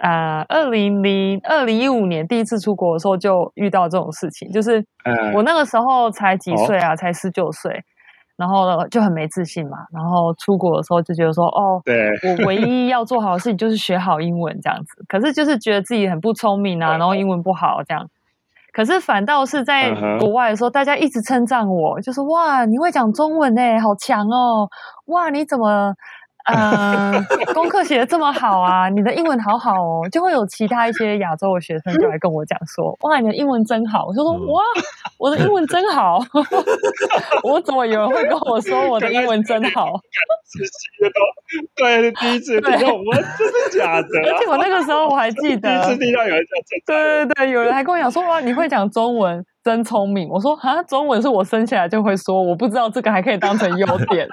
[0.01, 4.51] 啊，二零零二零一五年第一次出国的时候，就遇到这种事情。
[4.51, 4.85] 就是
[5.33, 7.81] 我那个时候才几岁啊，才十九岁，
[8.35, 9.77] 然后呢就很没自信嘛。
[9.93, 15.01] 然后出国的时候就觉得说，哦，对我唯一要做好的事情就是学好英文这样子。
[15.07, 18.09] 可是就是觉得自己很不聪明啊， 然后英文不好这样。
[18.77, 24.69] 可是反倒是在国外的时候，大家一直称赞我，就是哇，你会讲中文呢，好强哦！
[25.07, 25.95] 哇，你怎么？
[26.47, 27.21] 呃，
[27.53, 34.05] 功课写的这么好啊，你的英文好好哦，就会有其他一些亚洲的学生就来跟我讲说，哇，你的英文真好。
[34.07, 34.63] 我就说，哇，
[35.17, 36.19] 我的英文真好。
[37.43, 39.91] 我怎么有人会跟我说我的英文真好？
[41.75, 44.31] 对，第一次听到，我真的假的？
[44.31, 49.45] 而且我那个时候我还记得， 第一次听到有人讲对对对，有人还跟我讲说，哇，你会讲中文。
[49.67, 50.29] 真聪明！
[50.29, 54.25] 我说啊，中文是我生下来就会说，我不知道这个还可以当成优点。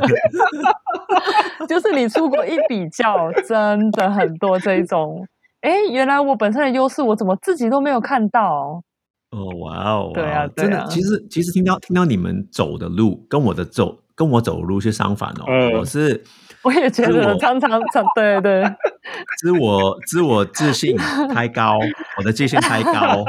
[1.66, 5.26] 就是你出国一比较，真的很多这一种。
[5.62, 8.82] 哎，原来我本身的优势，我怎么自己都没有看到？
[9.30, 10.10] 哦，哇哦！
[10.12, 15.44] 对啊，真的，其实其实听到听到你们走的路跟我的走跟我走的路是相反哦。
[15.78, 16.22] 我是
[16.62, 18.62] 我也觉得常常常对对，
[19.40, 20.94] 自我自我自信
[21.32, 21.78] 太高，
[22.18, 23.24] 我的自信太高。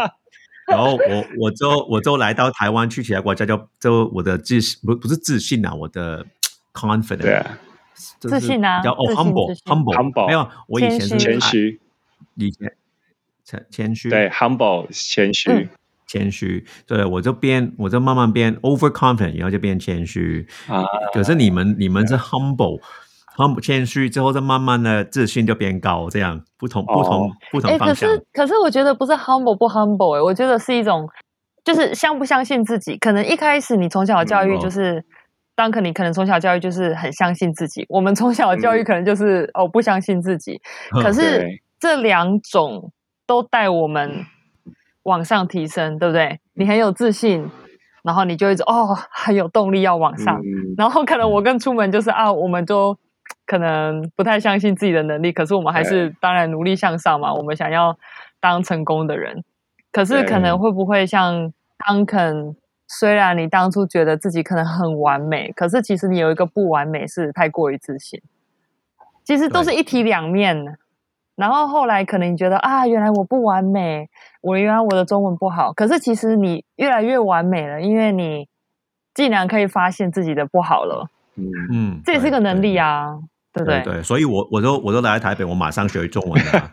[0.68, 6.26] 然后我我就我就来到台湾去其他国家，就就我的自信不不是自信啊，我的
[6.74, 7.46] confidence
[8.20, 11.80] 自信啊，叫哦 humble humble 没有，我以前是谦虚，
[12.36, 12.74] 以前
[13.44, 14.10] 谦谦虚。
[14.10, 15.70] 对 humble 谦虚。
[16.06, 20.48] 谦虚，对我就变我就慢慢变 over confident，然后就变谦虚。
[20.68, 20.84] 啊。
[21.14, 22.82] 可是你们你们是 humble。
[23.38, 28.10] 很谦虚，之后再慢慢的自信就变高，这样不同不同不同方向。
[28.10, 31.08] 可是可是我觉得不是 humble 不 humble 哎，我觉得是一种
[31.64, 32.98] 就是相不相信自己。
[32.98, 35.06] 可能一开始你从小教育就是，
[35.56, 37.86] 当可你可能从小教育就是很相信自己。
[37.90, 40.60] 我们从小教育可能就是哦不相信自己。
[41.04, 41.48] 可是
[41.80, 42.92] 这两种
[43.28, 44.26] 都带我们
[45.04, 46.40] 往上提升，对不对？
[46.56, 47.48] 你很有自信，
[48.04, 50.42] 然后你就一直哦很有动力要往上。
[50.76, 52.98] 然后可能我跟出门就是啊，我们都。
[53.46, 57.34] 可能不太相信自己的能力，可是我们还是当然努力向上嘛。
[57.34, 57.98] 我们想要
[58.40, 59.44] 当成功的人，
[59.92, 62.56] 可是可能会不会像汤肯？
[62.90, 68.22] 虽然你当初觉得自己可能很完美，可是其实你有一个不完美是太过于自信。
[69.26, 70.78] 其实都是一体两面。
[71.36, 74.10] 然后后来可能你觉得啊，原来我不完美，
[74.40, 75.74] 我原来我的中文不好。
[75.74, 78.48] 可是其实你越来越完美了，因为你
[79.14, 81.10] 竟然可以发现自己的不好了。
[81.38, 83.18] 嗯嗯，这也是个能力啊。
[83.54, 86.70] 对不对，对所以我我都我都来台北，我马上学中文了。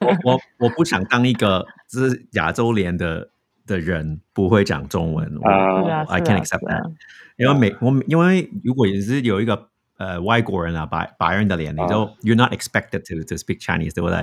[0.00, 3.28] 我我我不想当一个是亚洲脸的
[3.66, 5.26] 的人，不会讲中文。
[5.42, 6.92] 啊，I can't accept that。
[7.36, 14.22] 因为美我因为如果也是有一个呃外国人啊白白人的脸，你就 you're not expected to to speak Chinese，对不对？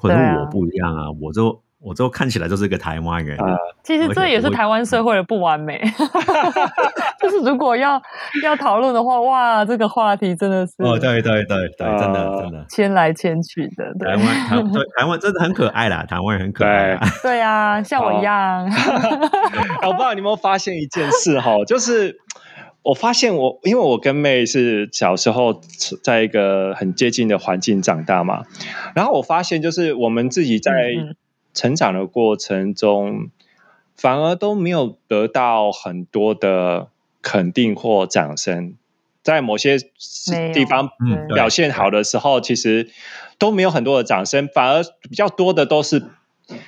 [0.00, 1.62] 可是我不一样啊，我就。
[1.80, 3.38] 我就看起来就是个台湾人，
[3.84, 5.80] 其实这也是台湾社会的不完美。
[7.22, 8.00] 就是如果要
[8.42, 13.94] 要讨论的话，哇，这个话题真的是哦，对对对对，真的真的牵来牵去的。
[14.04, 16.98] 台湾台对台湾真的很可爱啦，台湾人很可爱。
[17.22, 18.64] 对啊，像我一样。
[18.64, 22.16] 我不知道你有没有发现一件事哈，就是
[22.82, 25.60] 我发现我因为我跟妹是小时候
[26.02, 28.42] 在一个很接近的环境长大嘛，
[28.94, 30.72] 然后我发现就是我们自己在。
[31.54, 33.30] 成长的过程中，
[33.96, 36.88] 反而都没有得到很多的
[37.22, 38.74] 肯定或掌声。
[39.22, 39.76] 在某些
[40.54, 40.88] 地方
[41.34, 42.88] 表现好的时候，其实
[43.38, 46.02] 都没有很多的掌声，反而比较多的都是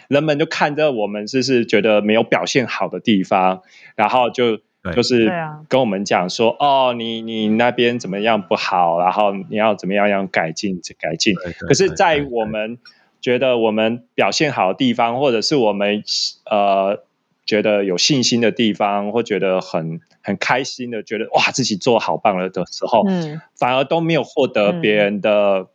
[0.09, 3.63] 人们就看着我们，就是觉得没有表现好的地方，
[3.95, 4.59] 然后就
[4.95, 5.31] 就是
[5.69, 8.99] 跟我们讲说：“哦，你你那边怎么样不好？
[9.01, 11.35] 然后你要怎么样要改进改进。”
[11.67, 12.77] 可是，在我们
[13.21, 16.03] 觉得我们表现好的地方，或者是我们
[16.51, 17.03] 呃
[17.45, 25.69] 觉得有信心的地方，或觉得很很开心的，觉得哇自己做好棒了的时候，嗯，反而都没有获得别人的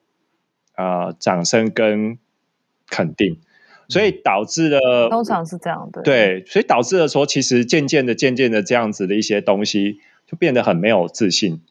[0.75, 2.17] 呃掌声跟
[2.89, 3.39] 肯定，
[3.89, 11.61] 所以导致了通常是这样的，对，所以导致了说，其实渐渐的、渐渐的这样子的一些东西，就变得很没有自信。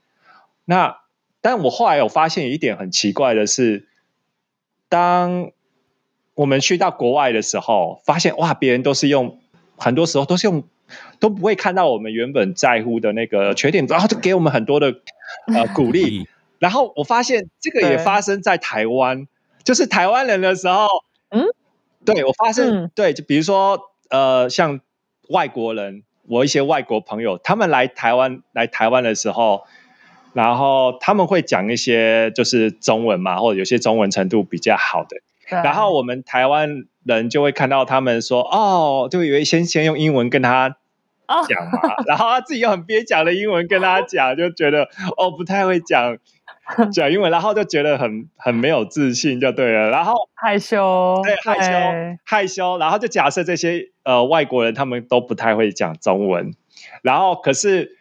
[0.67, 0.99] 那
[1.41, 3.87] 但我后来有发现一点很奇怪的是，
[4.89, 5.51] 当
[6.35, 9.39] 我们去到国外的时候，发现哇，别人都是用，
[9.77, 10.65] 很多时候都是用，
[11.21, 14.95] 都不会看到我们原本在乎的那个缺点，然后就给我们很多的
[15.55, 16.27] 呃 鼓励。
[16.59, 19.27] 然后我发现这个也发生在台湾，
[19.65, 20.89] 就是台湾人的时候，
[21.31, 21.47] 嗯，
[22.05, 24.81] 对我发现，对，就比如说呃，像
[25.29, 29.65] 外国人，我一些外国朋友，他们来台湾来台湾的时候，
[30.33, 35.19] 然后他们会讲一些就是中文嘛，或者有些中文程度比较好的。
[35.49, 40.77] 然后我们台湾人就会看到他们说哦，就以为先先用英文跟他
[41.49, 46.17] 讲嘛，然后他自己又很蹩脚的英文跟他讲，就觉得哦不太会讲
[46.93, 49.91] 讲英文，然后就觉得很很没有自信，就对了。
[49.91, 56.55] 然后 害羞，对害羞害羞，然后就假设这些呃外国人他们都不太会讲中文，
[57.03, 57.99] 然后可是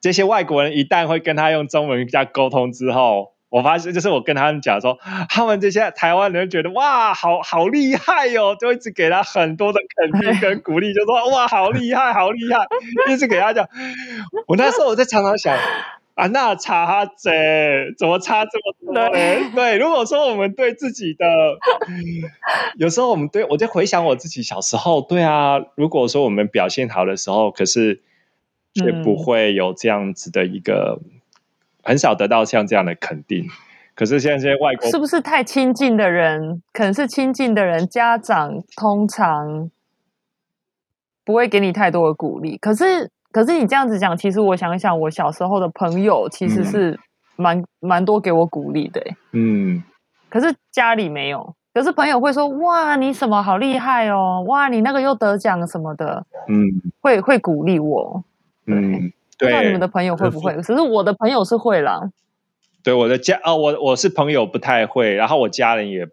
[0.00, 3.33] 这些外国人一旦会跟他用中文跟他沟通之后。
[3.54, 12.66] 我发现，就是我跟他们讲说，他们这些台湾人觉得哇，好好厉害哟，就一直给他很多的肯定跟 鼓励，就说哇，好厉害，好厉害，
[13.12, 13.68] 一直给他讲。
[14.48, 15.56] 我那时候我在常常想，
[16.14, 19.08] 啊，那差这怎么差这么多呢？
[19.54, 21.24] 对，如果说我们对自己的，
[22.76, 28.02] 有时候我们对我就回想我自己小时候，对啊，如果说我们表现好的时候，可是
[28.74, 30.98] 却不会有这样子的一个。
[31.84, 33.46] 很少得到像这样的肯定，
[33.94, 39.70] 可是现在这些外国是不是太亲近的人，可能是亲近的人，家长通常
[41.24, 42.56] 不会给你太多的鼓励。
[42.58, 46.98] 可是，可是你这样子讲，其实我想想，我小时候的朋友其实是
[47.36, 49.00] 蛮蛮多给我鼓励的。
[49.32, 49.82] 嗯，
[50.28, 54.44] 可是家里没有，可是朋友会说：“哇，你什么好厉害哦！
[54.48, 56.66] 哇，你那个又得奖什么的。”嗯，
[57.00, 58.24] 会会鼓励我。
[58.66, 59.12] 嗯。
[59.38, 60.54] 不知道你们的朋友会不会？
[60.56, 62.10] 可是我的朋友是会啦。
[62.82, 66.06] 对我的家哦，我我是朋友不太会，然后我家人也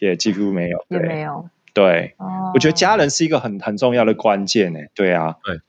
[0.00, 1.48] 也几乎没有，也没有。
[1.74, 2.14] 对，
[2.54, 4.78] 我觉得家人是一个很很重要的关键呢。
[4.94, 5.60] 对啊，对，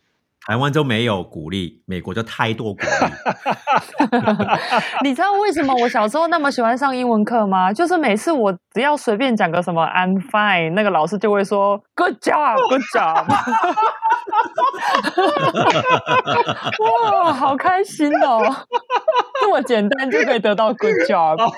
[0.47, 2.87] 台湾就没有鼓励，美国就太多鼓励。
[5.03, 7.73] 你知道为什么我小时候那么喜欢上英文课吗？
[7.73, 13.25] 就是每次我只要随便讲个什么 I'm fine，那个老师就会说 Good job，Good job。
[16.79, 18.39] 哇，好开心哦！
[19.41, 21.41] 这么简单就可以得到 Good job。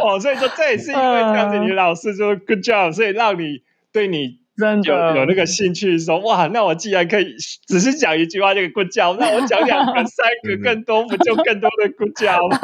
[0.00, 4.38] 哦，所以说这也是因为这样子，你老师说 Good job，所以让你对你。
[4.56, 7.34] 真的有那个兴趣说哇，那我既然可以
[7.66, 12.58] 只是讲一句话就鼓叫，那我讲两个、三个、更多，不就更多的鼓叫吗？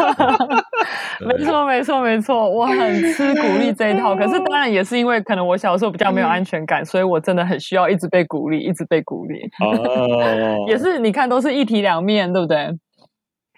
[1.27, 4.15] 没错，没错，没错，我很吃鼓励这一套。
[4.19, 9.41] 可是当然也是因为可能我小时候比较没有安全感，所以我真的很需要一直被鼓励，一直被鼓励。
[9.61, 12.69] 哦， 也是你看都是一体两面，对不对？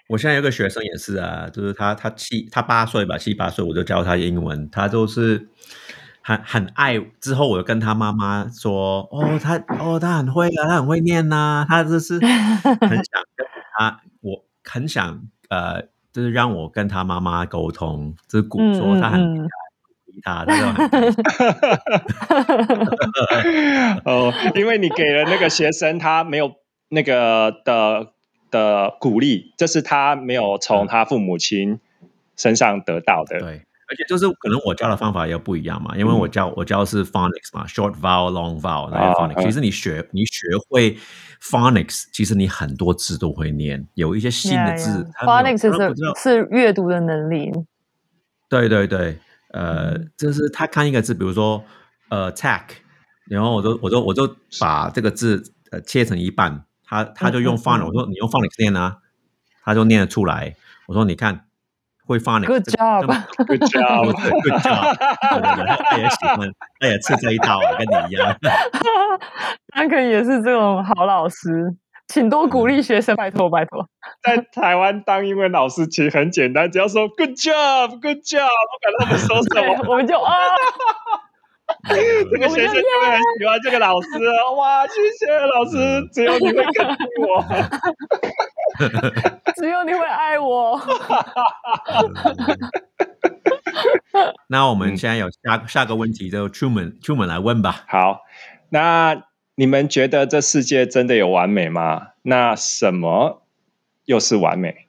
[0.09, 5.49] 我现在有个学生也是啊，就是他他七他八岁吧，七八岁我就教他英文，他就是。
[6.29, 13.47] 很很爱，之后我跟他妈妈说：“哦，他哦，他很会啊，他很会念呐，他就是 很想跟
[13.79, 15.81] 他，我很想呃，
[16.12, 19.47] 就是让我跟他妈妈沟通，就是鼓说他很厉害，
[20.05, 20.45] 鼓励他，
[24.05, 26.53] 哦，因为你给了那个学生他没有
[26.91, 28.09] 那个的
[28.51, 31.81] 的鼓励，这是他没有从他父母亲
[32.37, 39.43] 身上得到的，对。”而且就是可能我教的方法也不一样嘛，因为我教我教是 phonics 嘛，short vowel long vowel 那些 phonics。
[39.43, 40.99] 其实你学你学会
[41.41, 45.11] phonics，其实你很多字都会念，有一些新的字。
[45.24, 47.51] phonics 是是阅读的能力。
[48.51, 49.18] 对对对，
[49.55, 51.64] 呃，就是他看一个字，比如说
[52.11, 52.64] 呃 tack，
[53.26, 58.99] 然后我就我就我就把这个字呃切成一半，他他就用 phonics，我说你用 phonics 念啊，
[59.64, 60.55] 他就念得出来。
[60.86, 61.47] 我说你看。
[62.09, 64.96] 会发你 Good job，Good job，Good job。
[65.84, 66.50] 他也喜欢，
[66.80, 68.34] 他也吃这一套，跟你一样。
[69.76, 71.76] 安肯也是这种好老师，
[72.09, 73.86] 请多鼓励学生，拜托拜托。
[74.22, 80.32] 在台湾当英文老师其实很简单，只要说 Good job，Good job，不管他们说什么， 我们就啊。
[81.86, 84.09] 这个学生就会很喜欢这个老师
[84.56, 84.86] 哇！
[84.86, 85.76] 谢谢老师，
[86.14, 87.44] 只有你会肯定我，
[89.57, 90.81] 只有你会爱我。
[94.49, 97.85] 那我们现在有下下个问题，就出门出门来问吧。
[97.89, 98.20] 好，
[98.70, 99.22] 那
[99.55, 102.09] 你们觉得这世界真的有完美吗？
[102.22, 103.43] 那什么
[104.05, 104.87] 又是完美？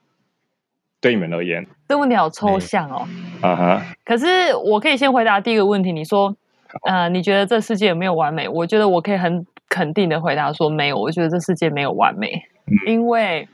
[1.00, 3.08] 对你们而言，这问题好抽象哦。
[3.42, 3.82] 啊哈。
[4.04, 6.36] 可是我可以先回答第一个问题，你说。
[6.84, 8.48] 呃，你觉得这世界有没有完美？
[8.48, 10.96] 我觉得我可以很肯定的回答说没有。
[10.96, 12.44] 我觉得这世界没有完美，
[12.86, 13.48] 因为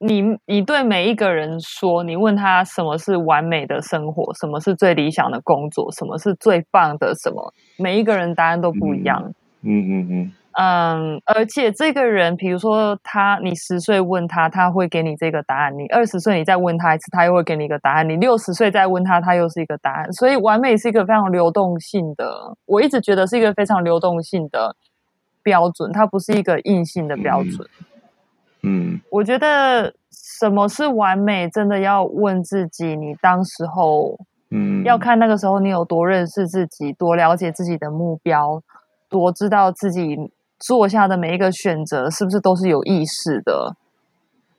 [0.00, 9.22] 你你对每一个人说，你问他什么是完美的生活，什么是最理想的工作，什么是最棒的什么，每一个人答案都不一样。
[9.62, 10.32] 嗯嗯嗯。
[10.52, 20.12] 嗯，而且这个人，比如说他，你十岁问他，他会给你这个答案；你二十岁你再问他一次，他又会给你一个答案；你六十岁再问他，他又是一个答案。
[20.12, 24.74] 所以，完美是一个非常流动性的，我一直觉得是一个非常流动性的
[25.42, 27.68] 标准，它不是一个硬性的标准。
[27.78, 27.86] 嗯，
[29.10, 34.18] 我觉得什么是完美，真的要问自己，你当时候，
[34.50, 38.62] 嗯，要看那个时候你有多认识自己，多了解自己的目标，
[39.08, 40.30] 多知道自己。
[40.62, 43.74] 做下的每一个选择是不是都是有意识的？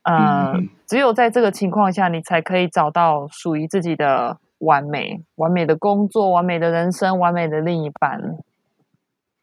[0.02, 8.20] 嗯，只有在这个情况下，你才可以找到属于自己的完美、完美的工作、完美的人生、完美的另一半。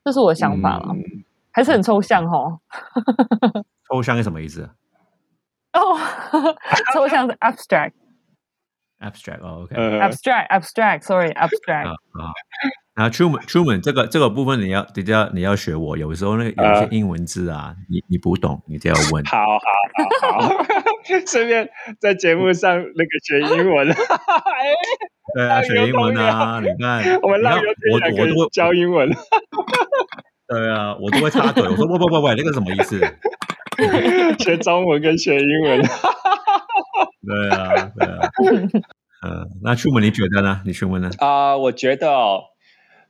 [0.04, 0.96] 这是我的想法了，
[1.52, 2.58] 还是很抽象哦。
[3.90, 4.68] 抽象是什么意思？
[5.72, 5.98] 哦，
[6.94, 7.92] 抽象是 abstract。
[9.00, 11.94] abstract 哦，OK，abstract abstract，sorry，abstract 啊。
[12.94, 19.24] 啊，Truman，Truman，这个这个部分你要你要你要学我，有时候那个有些英文字啊，你你不懂，你就要问。
[19.24, 20.50] 好好好，
[21.24, 21.68] 顺便
[22.00, 23.86] 在节目上那个学英文。
[25.36, 27.62] 对啊，学英文啊，你看， 我们让我
[27.92, 29.08] 我都会教英文。
[30.48, 32.98] 对啊，我都会插嘴，我说不不不不，那个什么意思？
[34.38, 35.80] 学中文跟学英文。
[37.26, 38.30] 对啊，对啊。
[39.22, 40.62] 嗯，那 Truman，你觉得呢？
[40.64, 41.10] 你去问呢？
[41.18, 42.10] 啊，我觉得。
[42.10, 42.44] 哦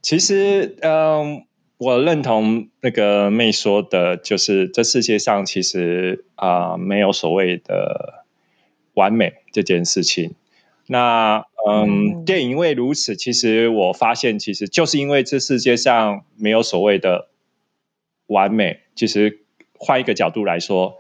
[0.00, 1.42] 其实，嗯，
[1.76, 8.24] 我认同那个妹说的，就是这世界上其实啊，没有所谓的
[8.94, 10.36] 完美这件事情。
[10.86, 17.28] 那，嗯，电影因为如此，其实我发现，其实就是因为这世界上没有所谓的
[18.28, 18.82] 完美。
[18.94, 19.40] 其实
[19.79, 20.97] 换一个角度来说，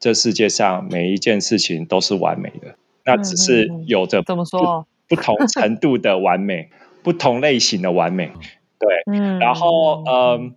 [0.00, 6.70] 这世界上每一件事情都是完美的，那只是有着怎么说不同程度的完美。
[7.02, 8.32] 不同类型的完美，
[8.80, 8.88] 对，
[9.38, 10.56] 然后嗯，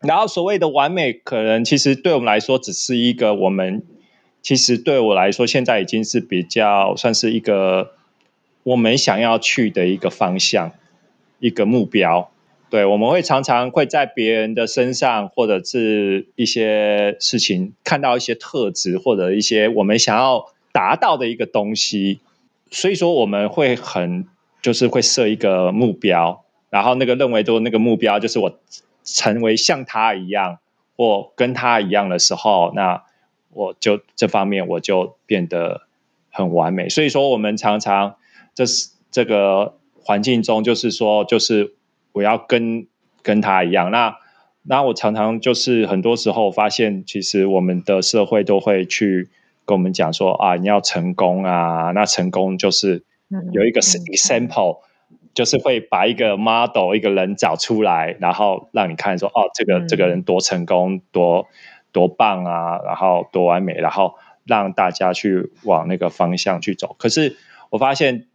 [0.00, 3.84] 然后所谓的完美，可能其实对我们来说，只是一个我们
[4.40, 7.92] 其实对我来说，现在已经是比较算是一个
[8.62, 10.72] 我们想要去的一个方向，
[11.38, 12.30] 一个目标。
[12.70, 22.20] 对，我们会常常会在别人的身上，或者是一些事情看到一些特质，或者一些我们想要达到的一个东西。
[22.70, 24.26] 所以说，我们会很
[24.60, 28.58] 就是会设一个目标，然后那个认为都那个目标就是我。
[29.10, 30.58] 成为像他一样
[30.94, 33.04] 或跟他一样的时候，那
[33.54, 35.86] 我就这方面我就变得
[36.30, 36.90] 很完美。
[36.90, 38.16] 所以说，我们常常
[38.54, 41.74] 这是这个环境中，就是说，就是
[42.18, 42.86] 我要跟
[43.22, 43.90] 跟他一样。
[43.90, 44.16] 那
[44.62, 49.28] 那我常常就是很多时候发现，其实我们的社会都会去
[49.64, 53.04] 跟我们讲说啊，你要成功啊，那成功就是
[53.52, 54.78] 有一个 example。
[55.34, 61.46] 就是会把一个 model 一个人找出来，然后让你看说哦，这个这个人多成功，多
[61.92, 64.14] 多棒啊，然后多完美，然后
[64.44, 66.96] 让大家去往那个方向去走。
[66.98, 67.36] 可是
[67.70, 68.26] 我发现，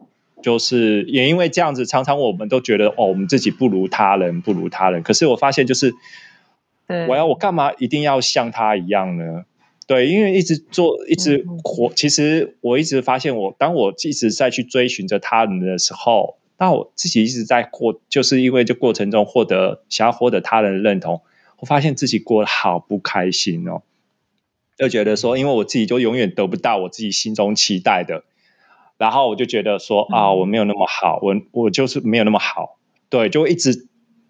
[0.44, 5.02] 就是也因为这样子，常常我们都觉得哦，我们自己不如他人，不如他人。
[5.02, 5.96] 可是我发现，就是
[7.08, 9.46] 我要我干嘛一定要像他一样呢？
[9.88, 11.92] 对，因为一直做，一直活。
[11.96, 16.38] 其实我一直发现，我当我一直在去追寻着他人的时候。
[16.56, 21.22] 那我自己一直在过，就是因为这过程中获得想要获得他人的认同，
[21.60, 23.82] 我发现自己过得好不开心哦，
[24.78, 28.24] 就觉得说，因为我自己就永远得不到我自己心中期待的，
[29.04, 32.80] 然后我就觉得说啊，我没有那么好，我我就是没有那么好，
[33.10, 33.90] 对，就一直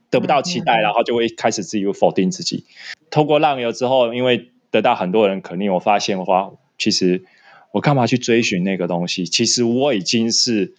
[0.09, 2.65] 得不到期待，然后就会开始自己否定自己。
[3.11, 7.23] 通过浪游之后，因为得到很多人肯定，我发现的话，其实
[7.71, 9.25] 我干嘛去追寻那个东西？
[9.25, 10.73] 其实我已经是。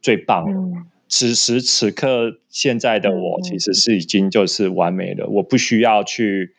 [0.00, 0.86] 最棒了！
[1.08, 6.54] 此时此刻，现在的我其实是已经就是完美的，我不需要去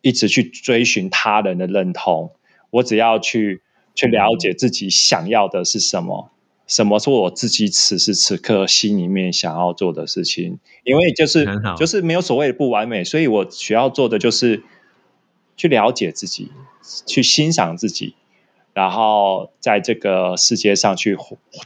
[0.00, 2.32] 一直去追寻他人的认同，
[2.70, 3.62] 我只要去
[3.94, 6.30] 去了解自己想要的是什么，
[6.66, 10.58] 什么是我自己此时此刻心里面想要做的事情。
[10.84, 14.62] 因为就是就是没有所谓的不完美，所以我需要做的就是
[15.56, 16.50] 去了解自己，
[17.06, 18.14] 去欣赏自己。
[18.74, 21.14] 然后在这个世界上去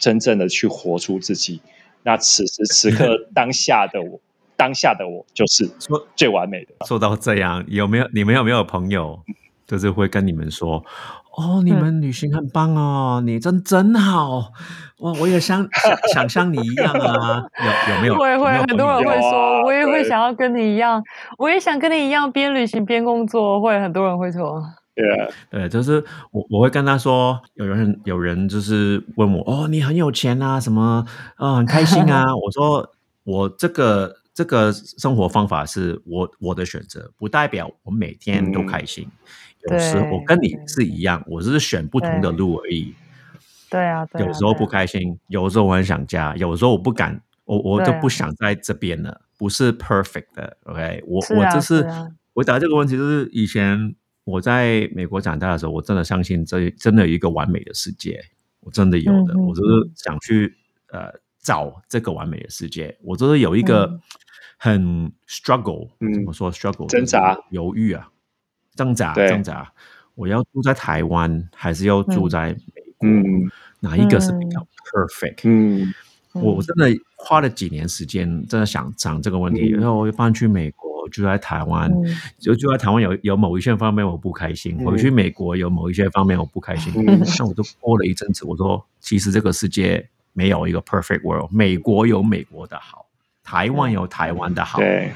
[0.01, 1.61] 真正的去活出自己，
[2.03, 4.19] 那此时此刻 当下的我，
[4.57, 6.75] 当下的我就是说最完美的。
[6.85, 9.21] 做到这样，有没有你们有没有朋友，
[9.69, 10.85] 就是会跟你们说，
[11.37, 14.53] 哦，你们旅行很棒哦，你真真好，
[15.01, 15.69] 哇，我也想
[16.15, 17.45] 想像你一样啊，
[17.89, 18.17] 有有没有？
[18.17, 21.03] 会会很多人会说，我也会想要跟你一样，
[21.37, 24.63] 我也想跟你一样边旅行边工作，会很多人会说。
[24.95, 25.05] 对，
[25.51, 31.05] 对，就是我我会跟他说，有人有人就是问我，哦，你很有钱啊，什么
[31.37, 32.25] 啊，很开心啊。
[32.35, 32.91] 我说
[33.25, 39.07] 我这个这个生活方法是我我的选择，不代表我每天都开心。
[39.71, 42.95] 有时我跟你是一样，我只是选不同的路而已。
[43.71, 50.57] 对啊，有时候不开心，有时候我很想家，有时候我不敢，我我就不想在这边了，不是 perfect 的。
[50.65, 51.87] OK，我我这是
[52.35, 53.95] 我答这个问题，就是以前。
[54.27, 58.21] 我在美国长大的时候，我真的相信这真的有一个完美的世界，
[58.59, 60.53] 我真的有的，我就是想去
[60.91, 62.99] 呃找这个完美的世界。
[63.05, 64.01] 我就是有一个
[64.59, 68.09] 很 struggle，怎么说 struggle 挣扎、犹豫啊，
[68.77, 69.73] 挣扎、挣扎。
[70.15, 73.09] 我要住在台湾，还是要住在美国？
[73.81, 74.61] 哪一个是比较
[74.93, 75.41] perfect？
[75.45, 75.93] 嗯，
[76.33, 80.87] 我真的花了几年时间，真的想想这个问题，然后我又搬去美国。
[81.13, 81.89] 住在台湾，
[82.37, 86.93] 就住在台湾有有某一些方面我不开心，回去美国有某一些方面我不开心。
[87.39, 93.07] 那我都过了一阵子，我说其实这个世界没有一个 perfect world，美国有美国的好，
[93.45, 94.81] 台湾有台湾的好。
[94.81, 95.13] 对，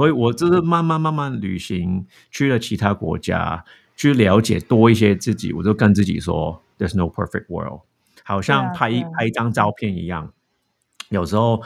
[0.00, 3.62] 所以我就是慢慢慢慢旅行，去了其他国家，
[3.94, 5.52] 去了解多一些自己。
[5.52, 7.82] 我就跟自己说，There's no perfect world，
[8.24, 10.32] 好像拍一拍一张照片一样，
[11.10, 11.62] 有时候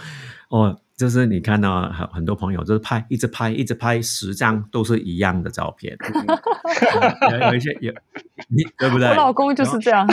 [0.48, 0.80] 哦。
[0.96, 5.96] 就是你看到很很多朋友就是拍，一直拍，一直拍十张都是一样的照片，
[7.32, 7.92] 有有一些有
[8.48, 9.08] 你对不对？
[9.08, 10.06] 我老公就是这样，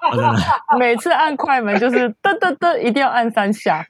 [0.78, 3.86] 每次按快门就是噔噔噔，一定要按三下。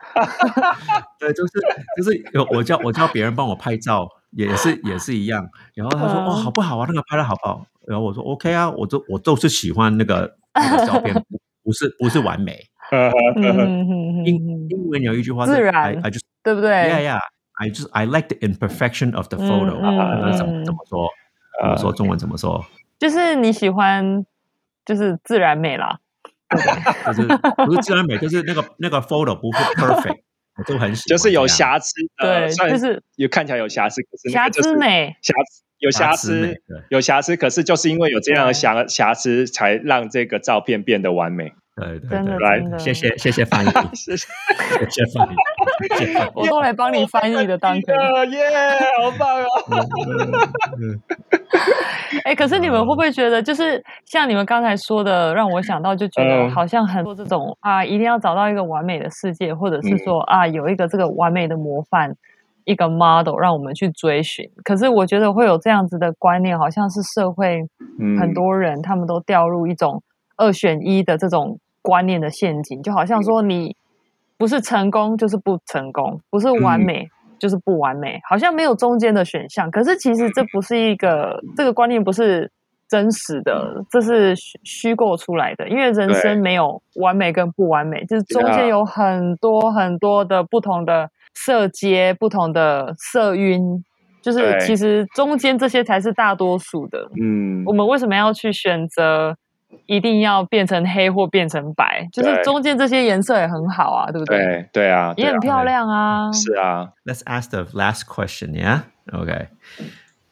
[1.20, 1.52] 对，就是
[1.96, 5.48] 就是有我叫我叫别人帮我拍照，也是也是一样。
[5.74, 6.86] 然后他说：“哦，好不好啊？
[6.88, 11.14] 那个拍的好不好？”然后我说：“OK 啊，我都我都是喜欢那个那个照片，
[11.62, 12.58] 不是不是完美。”
[14.24, 16.00] 英英文有一句话自然，
[16.42, 17.20] 对不对？Yeah, yeah.
[17.58, 19.80] I just I like the imperfection of the photo.
[20.36, 21.08] 怎么怎么说？
[21.62, 22.64] 怎么说中文怎么说？
[22.98, 24.24] 就是你喜欢，
[24.84, 26.00] 就是自然美啦。
[26.48, 27.26] 就是
[27.66, 30.20] 不是自然美，就是那个那个 photo 不是 perfect，
[30.64, 41.52] 都很喜欢就是有瑕疵，对，就是有看起来有瑕疵，可是瑕疵美，瑕疵有瑕疵，有瑕疵，可是就是因为有这样的瑕瑕疵，才让这个照片变得完美。
[41.76, 44.26] 对对对，来，谢谢谢谢翻译，谢谢
[44.88, 45.34] 谢谢翻译，
[46.34, 47.92] 我都来帮你翻译的，当哥，
[48.24, 48.40] 耶，
[49.02, 49.44] 好棒啊！
[52.24, 62.16] 哎，可是你们会不会觉得，就是像你们刚才说的，让我想到，就觉得好像很多这种啊，一定要找到一个完美的世界，或者是说啊，有一个这个完美的模范，
[62.64, 64.50] 一个 model 让我们去追寻。
[64.64, 67.62] 可是我觉得会有这样子的观念，好像是社会
[68.18, 70.02] 很多人他们都掉入一种
[70.38, 71.60] 二选一的这种。
[71.86, 73.76] 观念的陷阱，就好像说你
[74.36, 77.08] 不是成功就是不成功，不是完美
[77.38, 79.70] 就是不完美，好像没有中间的选项。
[79.70, 82.50] 可是其实这不是一个这个观念不是
[82.88, 85.68] 真实的，这是虚虚构出来的。
[85.68, 93.84] 因为人生没有完美跟不完美，就是中间有很多很多的不同的色阶、不同的色晕，
[94.20, 97.08] 就是其实中间这些才是大多数的。
[97.20, 99.36] 嗯，我们为什么要去选择？
[99.86, 104.38] 一定要变成黑或变成白，就是中间这些颜色也很好啊，对不对？
[104.38, 106.32] 对对啊，也很漂亮啊。
[106.32, 108.82] 是啊，Let's ask the last question, yeah?
[109.12, 109.48] OK。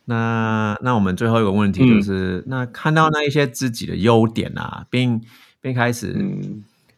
[0.07, 5.23] 那那我们最后一个问题就是，那看到那一些自己的优点啊，并
[5.61, 6.15] 并开始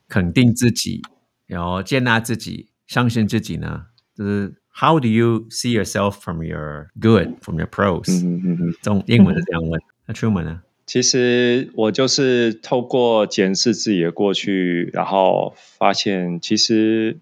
[0.08, 1.02] 肯定自己，
[1.46, 3.86] 然后接纳自己，相信自己呢？
[4.16, 8.10] 就是 How do you see yourself from your good, from your pros？
[8.10, 9.80] 嗯嗯嗯，这种英文是这样问。
[10.06, 10.60] 那 Truman 呢？
[10.86, 17.18] 其实我就是透过检视自己的过去，然后发现其实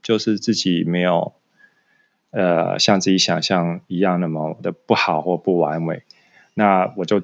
[0.00, 1.32] 就是自己没有
[2.30, 6.04] 呃像自己想象一样那么的不好或不完美。
[6.54, 7.20] 那我就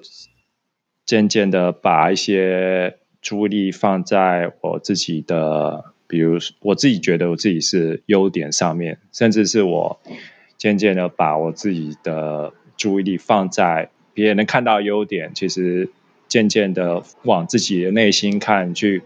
[1.07, 10.01] 渐渐的把一些注意力放在我自己的，比如我自己觉得我自己是优点上面，甚至是我
[10.59, 13.91] 渐渐的把我自己的注意力放在。
[14.15, 15.91] 别人能看到优点，其实
[16.29, 19.03] 渐渐的往自己的内心看，去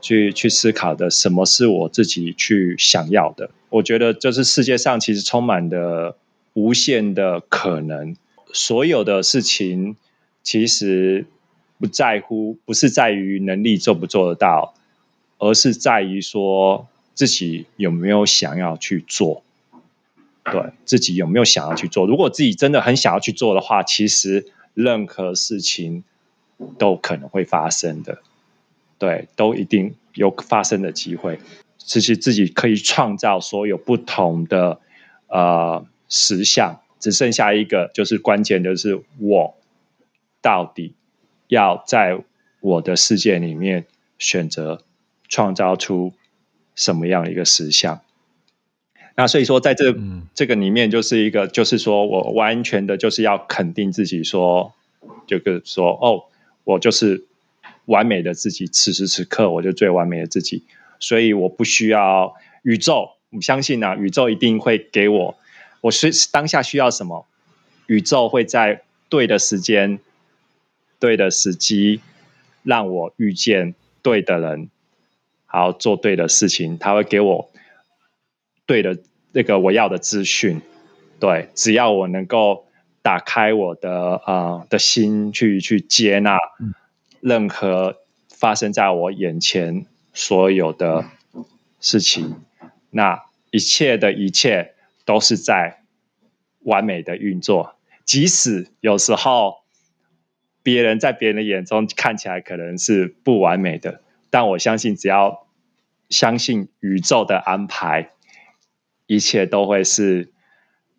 [0.00, 3.50] 去去思考的，什么是我自己去想要的？
[3.70, 6.16] 我觉得，就是世界上其实充满的
[6.52, 8.16] 无限的可能，
[8.52, 9.96] 所有的事情
[10.42, 11.26] 其实
[11.78, 14.74] 不在乎，不是在于能力做不做得到，
[15.38, 19.42] 而是在于说自己有没有想要去做。
[20.44, 22.06] 对自己有没有想要去做？
[22.06, 26.04] 如果自己真的很想要去做的话，其实任何事情
[26.78, 28.18] 都可能会发生的。
[28.98, 31.40] 对，都一定有发生的机会。
[31.78, 34.80] 其实自己可以创造所有不同的
[35.26, 39.54] 呃实相，只剩下一个，就是关键就是我
[40.40, 40.94] 到底
[41.48, 42.22] 要在
[42.60, 43.84] 我的世界里面
[44.18, 44.82] 选择
[45.28, 46.14] 创造出
[46.74, 48.00] 什么样的一个实相。
[49.16, 49.94] 那所以说，在这
[50.34, 54.72] 这个里面，就是一个，就是说我完全的，就是要肯定自己，说，
[55.26, 56.24] 就是说，哦，
[56.64, 57.24] 我就是
[57.84, 60.64] 完美的自己，此时此刻我就最完美的自己，
[60.98, 65.36] 所以我不需要宇宙，我相信呢，宇宙一定会给我，
[65.82, 67.24] 我是当下需要什么，
[67.86, 70.00] 宇宙会在对的时间、
[70.98, 72.00] 对的时机，
[72.64, 74.68] 让我遇见对的人，
[75.46, 77.50] 好做对的事情，他会给我。
[78.66, 78.98] 对的，
[79.32, 80.62] 那个我要的资讯，
[81.20, 82.66] 对，只要我能够
[83.02, 86.38] 打开我的呃的心去去接纳
[87.20, 87.98] 任何
[88.30, 89.84] 发生在我眼前
[90.14, 91.04] 所有的
[91.78, 92.36] 事情，
[92.90, 95.82] 那一切的一切都是在
[96.60, 99.56] 完美的运作，即使有时候
[100.62, 104.00] 别人在别人的眼中看起来可能是不完美的，
[104.30, 105.46] 但我相信只要
[106.08, 108.12] 相信宇宙的安排。
[109.06, 110.30] 一切都会是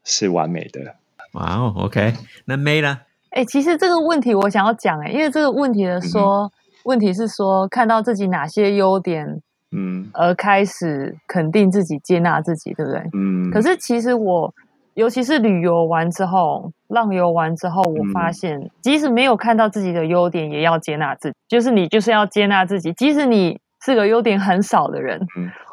[0.03, 0.95] 是完美的。
[1.34, 2.14] 哇哦，OK，
[2.45, 2.99] 那 May 呢？
[3.32, 6.49] 哎，其实这个问题我想要讲哎，因为这个问题的说，
[6.86, 9.41] 问题是说看到自己哪些优点，
[9.72, 13.01] 嗯，而开始肯定自己、接纳自己，对不对？
[13.14, 13.51] 嗯。
[13.51, 14.53] 可是其实我，
[14.93, 21.36] 尤其是旅游完之后、浪游完之后，我发现，即使没有看到自己的优点，也要接纳自己。
[21.49, 25.20] 就是你就是要接纳自己，即使你是个优点很少的人。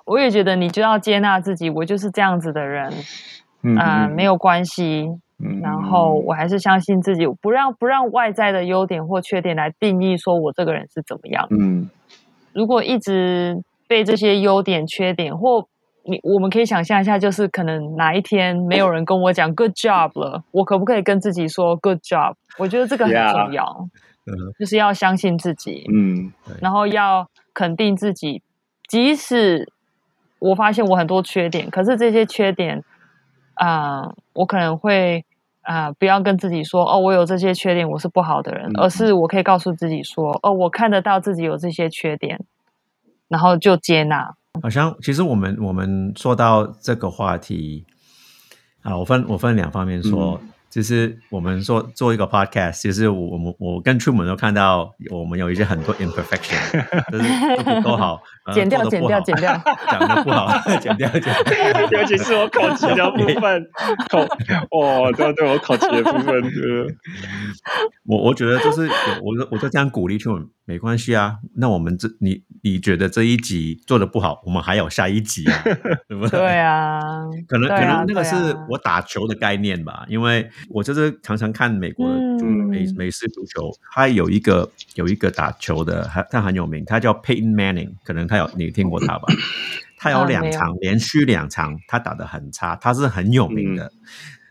[0.05, 2.92] 我也觉得你就要接纳自己，我就是这样子的人，
[3.62, 5.09] 嗯，没有关系。
[5.61, 11.48] 然后我还是相信自己，不让不让外在的优点或缺点来定义说我这个人是怎么样。
[11.50, 11.90] 嗯，
[12.53, 15.66] 如果一直被这些优点、缺点或
[16.05, 22.34] 你，我们可以想象一下，就是可能哪一天没有人跟我讲 “good job” 了，我可不可以跟自己说 “good job”？
[22.59, 23.88] 我觉得这个很重要，
[24.61, 28.42] 就是要相信自己，嗯，然后要肯定自己，
[28.88, 29.72] 即使。
[30.43, 32.82] 我发现我很多缺点，可是这些缺点，
[33.55, 35.24] 啊，我可能会
[35.62, 42.40] 啊，不要跟自己说哦，我有这些缺点，我是不好的人，而是我可以告诉自己说，哦，我看得到自己有这些缺点，
[43.28, 44.34] 然后就接纳。
[44.61, 47.86] 好像其实我们我们说到这个话题
[48.82, 50.40] 啊，我分我分两方面说。
[50.72, 56.82] 就是我们做做一个 podcast，其实我我我跟出门都看到我们有一些很多 imperfection，
[57.12, 58.22] 就是不够好，
[58.53, 61.32] 剪掉剪掉剪掉，讲的不好，剪掉剪掉，
[62.01, 63.66] 尤其是我考级的部分，
[64.11, 64.20] 口
[64.70, 66.43] 哦，对对，我考级的部分，
[68.07, 68.88] 我我觉得就是
[69.22, 70.47] 我我就这样鼓励出门。
[70.64, 75.61] 没关系啊，那我们这你你觉得这一集做的不好，我们还有下一集啊，
[76.09, 76.38] 对不对？
[76.38, 77.01] 对啊，
[77.49, 89.32] 可能可能那个是我打球的概念吧，因为我就是常常看美国的美美式足球，他有一个有一个打球的，他他很有名，他叫 Peyton Manning，可能他有你听过他吧？
[89.99, 93.93] 他有两场连续两场他打的很差，他是很有名的，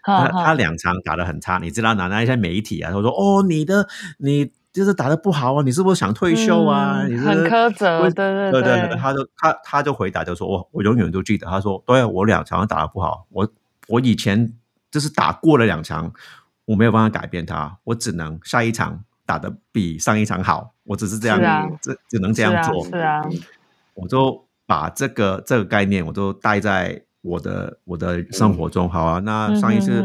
[0.04, 3.88] 他他两场打的很差，你知道哪那一些媒体啊，他说哦你的
[4.18, 4.52] 你。
[4.74, 7.06] 就是打的不好啊，你是不是想退休啊？
[7.06, 8.96] 你是很苛责，对对对。
[8.96, 13.46] 他就他他就回答就说：“我我永远都记得。”他说：“对我两场打的不好，我
[13.89, 14.54] 我以前
[14.89, 16.14] 就是打过了两场，
[16.66, 23.22] 我没有办法改变他，我只能下一场打的比上一场好，我只是这样，只只能这样做。”是啊，
[23.93, 27.03] 我就把这个这个概念，我都带在。
[27.24, 30.01] 我的我的生活中好啊，那上一次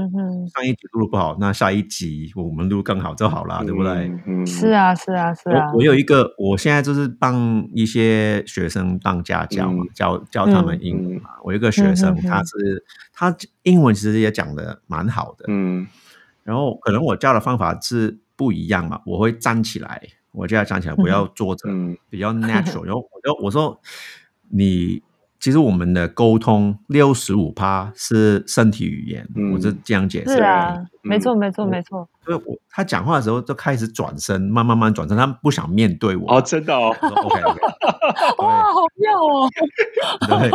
[0.55, 4.13] 上一集录不好，那下一集我们录更好就好了，对不对？
[4.45, 5.71] 是啊是啊是啊。
[5.73, 11.31] 我我有一个，我现在就是帮一些学生当家教嘛，教教他们英文嘛。
[11.43, 12.85] 我一个学生，他是
[13.15, 15.87] 他英文其实也讲的蛮好的，嗯。
[16.47, 20.01] 然后可能我教的方法是不一样嘛，我会站起来，
[20.33, 21.69] 我就要站起来，不要坐着，
[22.09, 22.85] 比较 natural。
[22.85, 23.79] 然后我就我说
[24.49, 25.03] 你。
[25.47, 29.25] 其实我们的沟通六十五趴是身体语言，
[29.55, 30.33] 我是这样解释。
[30.33, 32.09] 是啊，没错，没错，没错。
[32.25, 36.35] 所以，我他讲话的时候就开始转身，慢慢慢转身，他不想面对我。
[36.35, 36.89] 哦，真的哦。
[37.01, 37.61] OK OK
[38.43, 39.49] 哇，好妙哦。
[40.27, 40.51] 对，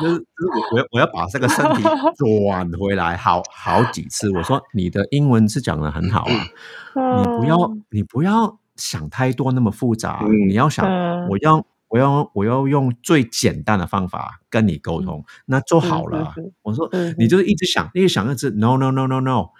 [0.00, 1.82] 就是就是我我我要把这个身体
[2.16, 4.30] 转回来，好好几次。
[4.30, 6.22] 我说你的英文是讲的很好
[6.96, 10.86] 啊，你不要你不要想太多那么复杂，你要想
[11.28, 11.62] 我要。
[11.88, 16.34] 我要我要用最简单的方法跟你沟通，那做好了。
[16.62, 19.50] 我说你就是一直想，一直想，一直 no no no no no，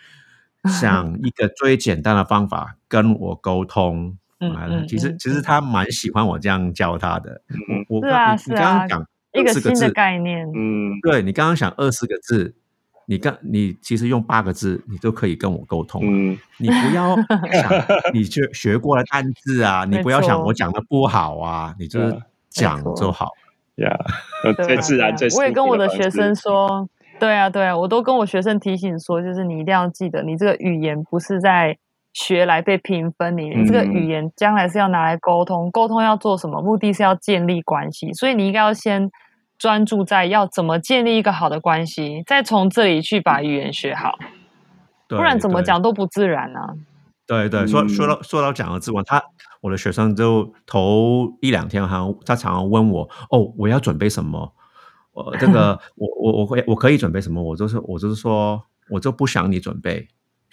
[0.69, 4.19] 想一个最简单的方法跟我沟通。
[4.39, 7.41] 嗯其实其实他蛮喜欢我这样教他的。
[7.89, 8.87] 我是啊是啊，
[9.33, 10.47] 一个字的概念。
[10.55, 12.55] 嗯，对你刚刚想二十个字。
[13.09, 16.03] 你跟你其实用八个字，你都可以跟我沟通。
[16.05, 17.15] 嗯，你不要
[17.53, 17.73] 想
[18.13, 23.29] 你学学过了单字啊，你不要想我讲的不好啊，你就是讲就好。
[23.77, 23.97] 呀，
[24.67, 25.29] 最自然最。
[25.37, 26.89] 我也跟我的学生说，
[27.21, 31.79] 对啊对啊，我都跟我学生提醒说，就是你一定要记得，你这个语言不是在
[32.13, 36.61] 学来被评分，你这个语言将来是要拿来沟通，沟通要做什么？
[36.61, 39.11] 目的是要建立关系，所以你应该要先。
[39.59, 44.19] 专注在要怎么建立一个好的关系，再从这里去把语言学好，
[45.09, 46.75] 不然怎么讲都不自然啊。
[47.27, 49.23] 对对，说说到说到讲的自我，他
[49.61, 54.53] 我的学生就头一两天好像，他常常问我哦，我要准备什么？
[55.13, 57.43] 我这个 我我我会我可以准备什么？
[57.43, 60.07] 我就是我就是说，我就不想你准备。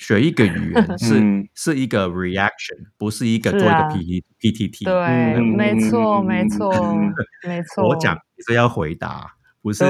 [0.03, 4.85] 学一个语言 是是一个 reaction，不是一个做一个 P T P T T。
[4.85, 6.69] 对，没错，没错，
[7.47, 7.87] 没错。
[7.87, 9.83] 我讲是要回答，不是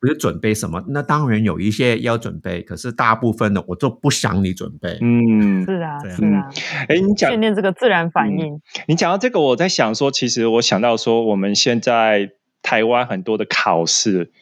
[0.00, 0.84] 不是准备什么。
[0.88, 4.98] 那当然有一些要准备，可是大部分的我就不想你准备。
[5.00, 6.48] 嗯，是啊，是啊。
[6.88, 8.60] 哎，你讲训练这个自然反应。
[8.88, 14.32] 你讲到这个，我在想说，其实我想到说，我们现在台湾很多的考试。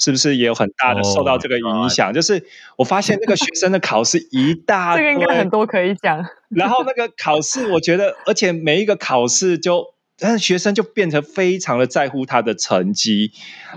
[0.00, 2.12] 是不是也有很大的受到这个影响？
[2.14, 2.42] 就是
[2.76, 6.24] 我发现那个学生的考试一大 这个应该很多可以讲。
[6.48, 13.32] 然后那个考试，我觉得，而且每一个考试就，但是学生就变成非常的在乎他的成绩。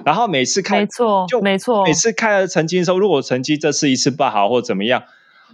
[0.05, 5.03] 然后每次看，没错，就没错，每次看了成绩的时候，如果成绩这次一次不好或怎么样，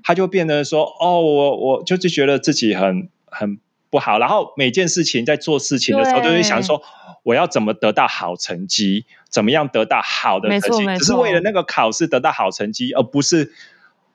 [0.03, 3.59] 他就变得说：“哦，我我就是觉得自己很很
[3.89, 6.83] 不好。”然后每件事情在做事情的时候，就会想说。
[7.23, 9.05] 我要怎么得到好成绩？
[9.29, 10.85] 怎么样得到好的成绩？
[10.97, 13.51] 只是为了那个考试得到好成绩，而不是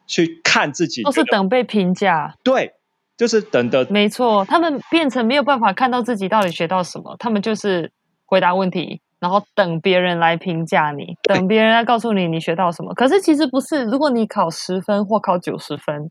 [0.06, 1.02] 去看自己。
[1.02, 2.34] 都是等被评价。
[2.42, 2.74] 对，
[3.16, 3.86] 就是等的。
[3.90, 7.92] 没错，他们变成没有办法看到自己到底学到什么，他们就是
[8.26, 12.92] 回答问题，然后等别人来评价你，等别人来告诉你你学到什么。
[12.94, 16.10] 可是其实不是，如果你考十分或考九十分，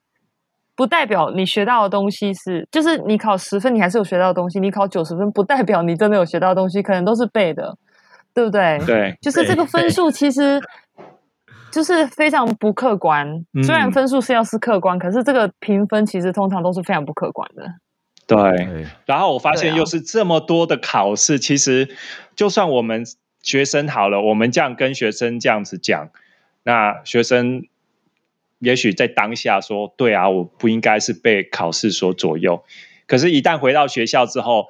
[0.76, 7.78] 不代表你学到的东西是，就是你考十分，你还是有学到的东西；你考九十分，不代表你真的有学到的东西，可能都是背的，
[8.34, 8.80] 对不对？
[8.86, 10.59] 对，就是这个分数其实
[11.71, 13.45] 就是非常不客观。
[13.63, 17.63] 虽然分数是要是客观，可是这个评分其实通常都是非常不客观的。
[18.26, 21.95] 对，然后我发现又是这么多的考试，其实
[22.36, 23.03] 就算我们
[23.43, 26.09] 学生好了，我们这样跟学生这样子讲，
[26.63, 27.67] 那学生。
[28.64, 32.64] 也许在当下说对啊，我不应该是被考试所左右。
[33.05, 34.68] 可是，一旦回到学校之后，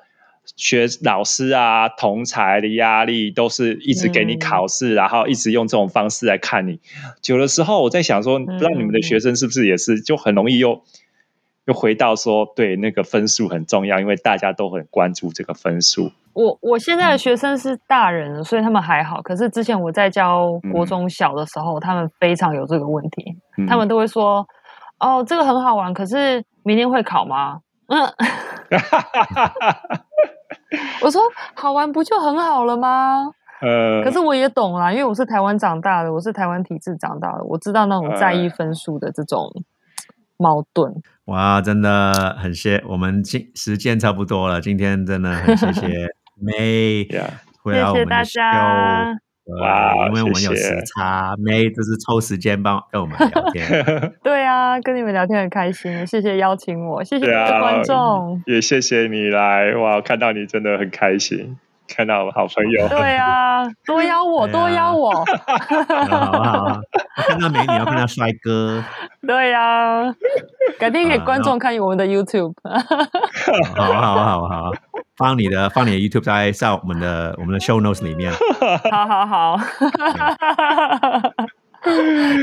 [0.57, 6.79] 学老师啊、同才的压力都是一直给你考试，然后一直用这种方式来看你。
[7.21, 10.83] 久的时候，我在想说，不知道你们的学生是不是也是，就很容易又。
[11.65, 16.11] 又回到说，对那个分数很重要，因为大家都很关注这个分数。
[16.33, 19.21] 我我现在的学生是大人，所以他们还好。
[19.21, 23.37] 可是之前我在教国中小的时候，他们非常有这个问题。
[23.67, 24.45] 他们都会说
[24.99, 28.01] ：“哦，这个很好玩，可是明天会考吗？”嗯，
[31.03, 31.21] 我说
[31.53, 33.29] ：“好玩不就很好了吗？
[33.61, 39.47] ”呃，可是我也懂啦，因为我是台湾长大的，我是台湾体制长大的，我知道那种在意分数的这种。
[40.43, 40.93] 矛盾。
[41.25, 45.87] 哇，真的很谢我们今时间差不多了，今天真的很谢谢
[46.43, 47.07] May
[47.63, 48.41] 回来我们的秀
[49.61, 53.85] 哇，因为我们有时差，May 就是抽时间帮跟我们聊天。
[54.23, 61.57] 对啊，跟你们聊天很开心，谢谢邀请我，谢谢观众，也谢谢你来哇，看到你真的很开心。
[61.85, 65.11] 看到好朋友，对啊，多邀我， 多邀我，
[66.09, 66.81] 好好？
[67.27, 68.83] 看到美女要看到帅哥，
[69.27, 70.13] 对呀，
[70.79, 72.53] 改天给观众看我们的 YouTube，
[73.75, 74.71] 好好好好，
[75.17, 78.31] 放你的放你的 YouTube 在在我们的我们的 Show Notes 里面，
[78.91, 79.57] 好好好，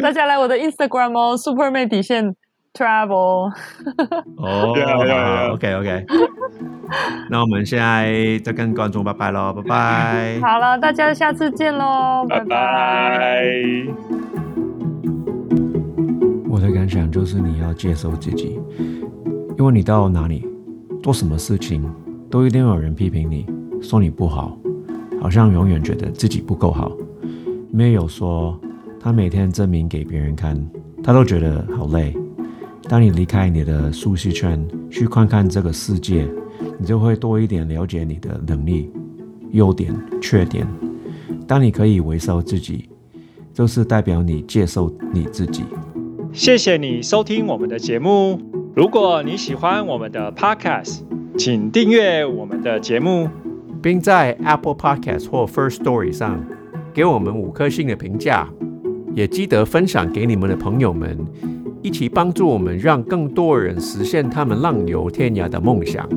[0.02, 2.34] 大家来我的 Instagram 哦，Super 妹底线。
[2.72, 3.50] Travel，
[4.36, 4.72] 哦
[5.54, 6.06] ，OK OK，
[7.28, 10.38] 那我们现在再跟观众拜拜喽，拜拜。
[10.40, 13.42] 好了，大家下次见喽，拜拜。
[16.60, 18.60] 我的感想就是你要接受自己，
[19.58, 20.46] 因为你到哪里
[21.02, 21.82] 做什么事情，
[22.28, 23.46] 都一定有人批评你，
[23.80, 24.58] 说你不好，
[25.22, 26.92] 好像永远觉得自己不够好。
[27.70, 28.60] 没有说
[29.00, 30.54] 他每天证明给别人看，
[31.02, 32.14] 他都觉得好累。
[32.82, 36.28] 当你离开你的舒适圈，去看看这个世界，
[36.78, 38.92] 你就会多一点了解你的能力、
[39.52, 40.66] 优点、缺点。
[41.46, 42.90] 当你可以微笑自己，
[43.54, 45.64] 就是代表你接受你自己。
[46.32, 48.40] 谢谢你收听我们的节目。
[48.74, 51.00] 如果你喜欢我们的 Podcast，
[51.36, 53.28] 请订阅我们的节目，
[53.82, 56.40] 并在 Apple Podcast 或 First Story 上
[56.94, 58.48] 给我们五颗星的评价。
[59.12, 61.18] 也记得分享给你们的朋友们。
[61.82, 66.08] 一起帮助我们，让更多人实现他们浪游天涯的梦想。